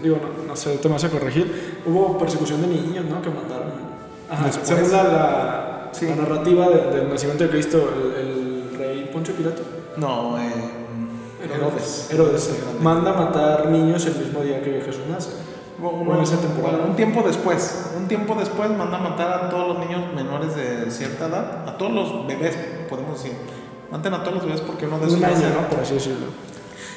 [0.02, 3.20] digo, no, no sé, te vas a corregir, hubo persecución de niños, ¿no?
[3.20, 3.72] Que mataron.
[4.30, 6.06] Ajá, según la, la- Sí.
[6.06, 9.62] la narrativa de- del nacimiento de Cristo, el, el rey Poncio Pilato.
[9.98, 10.50] No, eh,
[11.44, 12.08] Herodes.
[12.10, 12.80] Herodes grande.
[12.82, 15.30] manda matar niños el mismo día que Jesús nace.
[15.78, 16.76] Bueno, en esa temporada.
[16.78, 20.54] bueno, un tiempo después, un tiempo después manda a matar a todos los niños menores
[20.54, 22.56] de cierta edad, a todos los bebés,
[22.88, 23.36] podemos decir.
[23.92, 25.68] Maten a todos los bebés porque uno de esos Un año, ¿no?
[25.68, 26.28] Por así decirlo.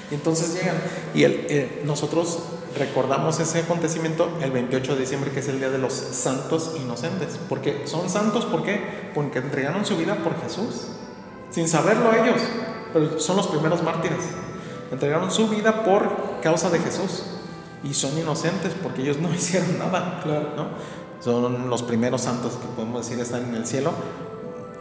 [0.09, 0.77] Y entonces llegan.
[1.13, 2.39] Y el, eh, nosotros
[2.77, 7.37] recordamos ese acontecimiento el 28 de diciembre, que es el Día de los Santos Inocentes.
[7.49, 9.11] Porque son santos, ¿por qué?
[9.13, 10.87] Porque entregaron su vida por Jesús.
[11.51, 12.41] Sin saberlo ellos.
[12.93, 14.23] Pero son los primeros mártires.
[14.89, 17.23] Entregaron su vida por causa de Jesús.
[17.83, 20.21] Y son inocentes porque ellos no hicieron nada.
[20.23, 20.49] Claro.
[20.55, 20.67] ¿no?
[21.19, 23.91] Son los primeros santos que podemos decir están en el cielo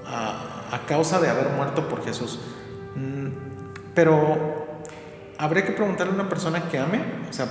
[0.06, 0.43] a,
[0.74, 2.40] a causa de haber muerto por Jesús.
[2.96, 3.28] Mm,
[3.94, 4.74] Pero
[5.38, 7.00] habría que preguntarle a una persona que ame,
[7.30, 7.46] o sea,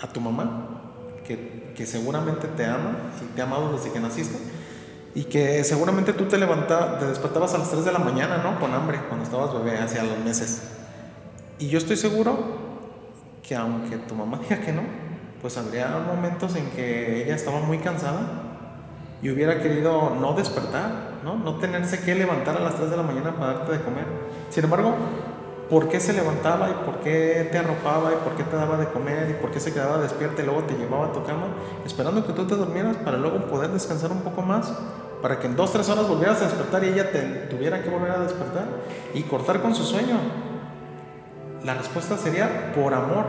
[0.00, 0.80] a tu mamá,
[1.26, 4.38] que, que seguramente te ama y te ha amado desde que naciste,
[5.14, 8.58] y que seguramente tú te levantabas, te despertabas a las 3 de la mañana, ¿no?
[8.58, 10.62] Con hambre, cuando estabas bebé, hacia los meses.
[11.58, 12.38] Y yo estoy seguro
[13.42, 14.82] que aunque tu mamá diga que no,
[15.42, 18.20] pues habría momentos en que ella estaba muy cansada
[19.20, 21.36] y hubiera querido no despertar, ¿no?
[21.36, 24.04] No tenerse que levantar a las 3 de la mañana para darte de comer.
[24.50, 24.94] Sin embargo,
[25.68, 28.86] ¿por qué se levantaba y por qué te arropaba y por qué te daba de
[28.86, 31.48] comer y por qué se quedaba despierta y luego te llevaba a tu cama
[31.84, 34.72] esperando que tú te durmieras para luego poder descansar un poco más?
[35.22, 38.12] Para que en dos, tres horas volvieras a despertar y ella te tuviera que volver
[38.12, 38.66] a despertar
[39.14, 40.16] y cortar con su sueño.
[41.64, 43.26] La respuesta sería por amor.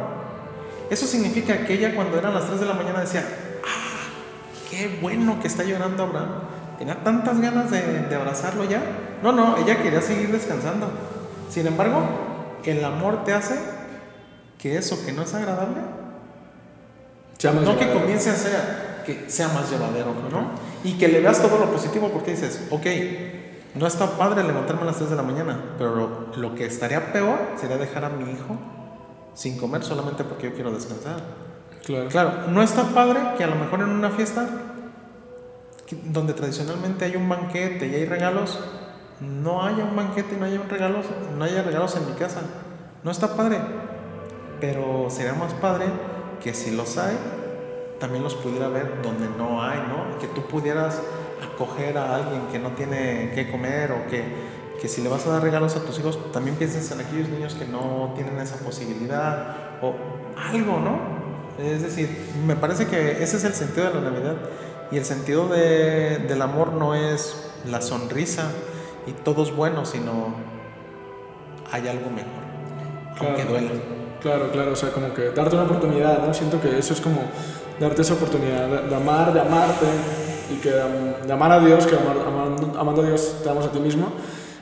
[0.90, 3.24] Eso significa que ella cuando eran las 3 de la mañana decía,
[3.66, 4.70] ¡ah!
[4.70, 6.59] ¡Qué bueno que está llorando Abraham!
[6.80, 8.82] Tenía tantas ganas de, de abrazarlo ya.
[9.22, 10.90] No, no, ella quería seguir descansando.
[11.50, 12.02] Sin embargo,
[12.64, 13.56] el amor te hace
[14.58, 15.78] que eso que no es agradable,
[17.44, 20.52] no que comience a ser, que sea más llevadero, ¿no?
[20.84, 22.86] Y que le veas todo lo positivo porque dices, ok,
[23.76, 27.40] no está padre levantarme a las 3 de la mañana, pero lo, que estaría peor
[27.60, 28.58] sería dejar a mi hijo
[29.34, 31.22] sin comer solamente porque yo quiero descansar.
[31.86, 32.10] Claro.
[32.10, 34.48] claro, no está padre que a lo mejor en una fiesta
[36.12, 38.60] donde tradicionalmente hay un banquete y hay regalos,
[39.20, 41.00] no haya un banquete y no haya un regalo,
[41.38, 42.42] no haya regalos en mi casa.
[43.04, 43.60] No está padre,
[44.60, 45.86] pero sería más padre
[46.44, 47.18] que si los hay,
[48.00, 50.18] también los pudiera ver donde no hay, ¿no?
[50.20, 51.02] Que tú pudieras
[51.54, 54.24] acoger a alguien que no tiene que comer o que,
[54.82, 57.56] que si le vas a dar regalos a tus hijos, también pienses en aquellos niños
[57.56, 59.96] que no tienen esa posibilidad o
[60.38, 61.20] algo, ¿no?
[61.58, 62.10] Es decir,
[62.46, 64.38] me parece que ese es el sentido de la Navidad
[64.92, 68.52] y el sentido de, del amor no es la sonrisa
[69.08, 70.34] y todo es bueno, sino
[71.72, 73.70] hay algo mejor, claro, aunque duele.
[74.22, 76.34] Claro, claro, o sea, como que darte una oportunidad, ¿no?
[76.34, 77.22] Siento que eso es como
[77.80, 79.86] darte esa oportunidad de, amar, de amarte
[80.52, 84.12] y que de amar a Dios, que amando, a Dios te amas a ti mismo.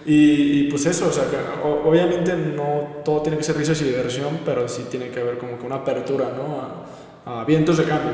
[0.06, 4.40] Y, pues eso, o sea, que obviamente no todo tiene que ser risas y diversión,
[4.46, 6.62] pero sí tiene que haber como que una apertura, ¿no?
[7.30, 8.14] A, a vientos de cambio.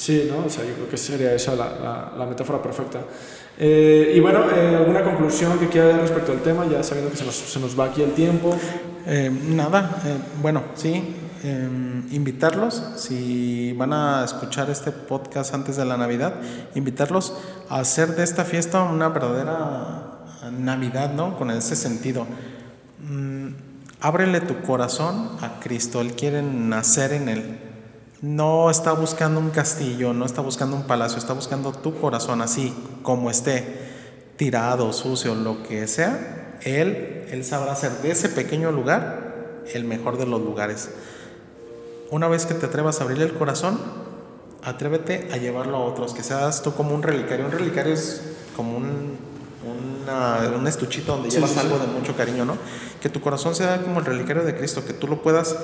[0.00, 0.46] Sí, ¿no?
[0.46, 3.00] O sea, yo creo que sería esa la, la, metáfora perfecta.
[3.58, 7.18] Eh, y bueno, eh, ¿alguna conclusión que quiera dar respecto al tema, ya sabiendo que
[7.18, 8.56] se nos, se nos va aquí el tiempo?
[9.06, 10.00] Eh, nada,
[10.40, 16.34] bueno, sí, Em, invitarlos, si van a escuchar este podcast antes de la Navidad,
[16.74, 17.32] invitarlos
[17.70, 20.18] a hacer de esta fiesta una verdadera
[20.52, 21.38] Navidad, ¿no?
[21.38, 22.26] Con ese sentido.
[23.08, 23.54] Mm,
[24.02, 27.69] ábrele tu corazón a Cristo, Él quiere nacer en Él.
[28.22, 32.74] No está buscando un castillo, no está buscando un palacio, está buscando tu corazón así
[33.02, 33.64] como esté,
[34.36, 36.58] tirado, sucio, lo que sea.
[36.62, 40.90] Él, Él sabrá hacer de ese pequeño lugar el mejor de los lugares.
[42.10, 43.80] Una vez que te atrevas a abrirle el corazón,
[44.62, 47.46] atrévete a llevarlo a otros, que seas tú como un relicario.
[47.46, 48.22] Un relicario es
[48.54, 49.16] como un,
[50.58, 52.58] un estuchito donde llevas algo de mucho cariño, ¿no?
[53.00, 55.56] Que tu corazón sea como el relicario de Cristo, que tú lo puedas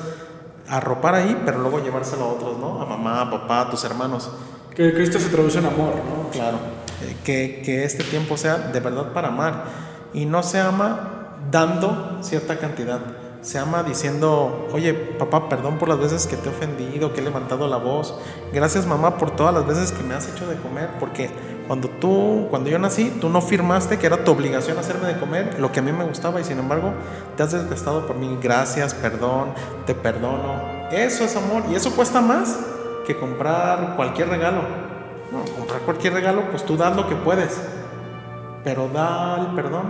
[0.68, 2.80] arropar ahí, pero luego llevárselo a otros, ¿no?
[2.80, 4.30] A mamá, a papá, a tus hermanos.
[4.74, 6.30] Que Cristo se traduce en amor, ¿no?
[6.30, 6.58] Claro.
[7.02, 9.64] Eh, que, que este tiempo sea de verdad para amar.
[10.12, 13.00] Y no se ama dando cierta cantidad
[13.46, 17.24] se ama diciendo, oye, papá, perdón por las veces que te he ofendido, que he
[17.24, 18.18] levantado la voz.
[18.52, 21.30] Gracias, mamá, por todas las veces que me has hecho de comer, porque
[21.66, 25.58] cuando tú, cuando yo nací, tú no firmaste que era tu obligación hacerme de comer
[25.58, 26.92] lo que a mí me gustaba y sin embargo
[27.36, 28.38] te has desgastado por mí.
[28.40, 29.50] Gracias, perdón,
[29.84, 30.62] te perdono.
[30.92, 32.58] Eso es amor y eso cuesta más
[33.06, 34.62] que comprar cualquier regalo.
[35.32, 37.60] No, comprar cualquier regalo, pues tú das lo que puedes,
[38.62, 39.84] pero da el perdón,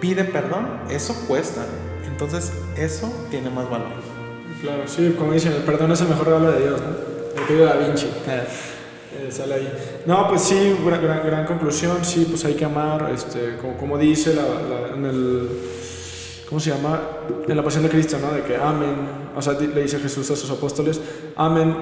[0.00, 1.62] pide perdón, eso cuesta.
[2.06, 3.88] Entonces, eso tiene más valor.
[4.62, 7.40] Claro, sí, como dicen, el perdón es el mejor regalo de Dios, ¿no?
[7.40, 8.06] El pedido de Da Vinci.
[8.26, 8.46] Eh,
[9.30, 9.72] sale ahí.
[10.06, 14.34] No, pues sí, gran, gran, conclusión, sí, pues hay que amar, este, como, como dice
[14.34, 15.48] la, en el,
[16.48, 17.00] ¿cómo se llama?
[17.48, 18.32] En la pasión de Cristo, ¿no?
[18.32, 18.94] De que amen,
[19.34, 21.00] o sea, le dice Jesús a sus apóstoles,
[21.36, 21.74] amen,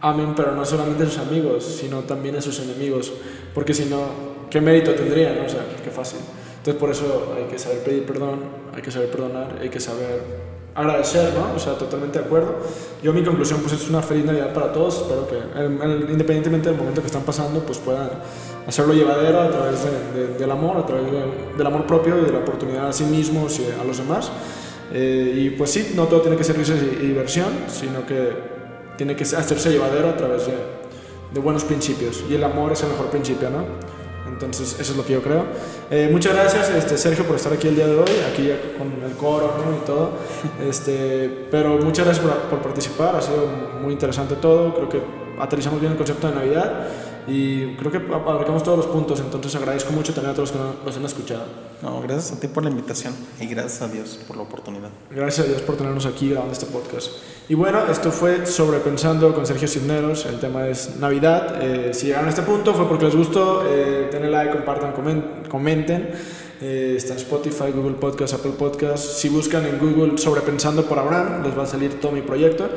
[0.00, 3.12] amen, pero no solamente a sus amigos, sino también a sus enemigos,
[3.54, 4.06] porque si no,
[4.50, 5.38] ¿qué mérito tendrían?
[5.44, 6.20] O sea, qué fácil.
[6.58, 8.40] Entonces por eso hay que saber pedir perdón,
[8.74, 11.54] hay que saber perdonar, hay que saber agradecer, ¿no?
[11.56, 12.56] O sea, totalmente de acuerdo.
[13.02, 15.36] Yo mi conclusión pues es una feliz Navidad para todos, espero que
[16.12, 18.10] independientemente del momento que están pasando pues puedan
[18.66, 19.80] hacerlo llevadero a través
[20.38, 21.06] del amor, a través
[21.56, 24.30] del amor propio y de la oportunidad a sí mismos y a los demás.
[24.92, 28.32] Eh, y pues sí, no todo tiene que ser risa y, diversión, sino que
[28.96, 30.54] tiene que hacerse llevadero a través de,
[31.32, 32.24] de buenos principios.
[32.28, 33.97] Y el amor es el mejor principio, ¿no?
[34.38, 35.46] Entonces, eso es lo que yo creo.
[35.90, 39.16] Eh, muchas gracias, este, Sergio, por estar aquí el día de hoy, aquí con el
[39.16, 39.50] coro
[39.82, 40.12] y todo.
[40.64, 43.48] Este, pero muchas gracias por, por, participar, ha sido
[43.82, 44.74] muy interesante todo.
[44.74, 45.02] Creo que
[45.40, 46.86] aterrizamos bien el concepto de Navidad
[47.28, 49.20] y creo que abarcamos todos los puntos.
[49.20, 51.44] Entonces, agradezco mucho también a todos los que nos han escuchado.
[51.82, 54.90] No, gracias a ti por la invitación y gracias a Dios por la oportunidad.
[55.10, 57.12] Gracias a Dios por tenernos aquí grabando este podcast.
[57.48, 60.26] Y bueno, esto fue Sobrepensando con Sergio Cisneros.
[60.26, 61.62] El tema es Navidad.
[61.62, 63.62] Eh, si llegaron a este punto fue porque les gustó.
[63.66, 64.92] Eh, denle like, compartan,
[65.48, 66.10] comenten.
[66.60, 69.04] Eh, está en Spotify, Google Podcast, Apple Podcast.
[69.04, 72.68] Si buscan en Google Sobrepensando por Abraham, les va a salir todo mi proyecto.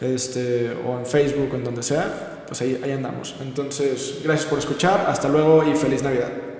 [0.00, 2.31] Este, o en Facebook, en donde sea.
[2.52, 3.34] Pues ahí, ahí andamos.
[3.40, 5.06] Entonces, gracias por escuchar.
[5.08, 6.51] Hasta luego y feliz Navidad.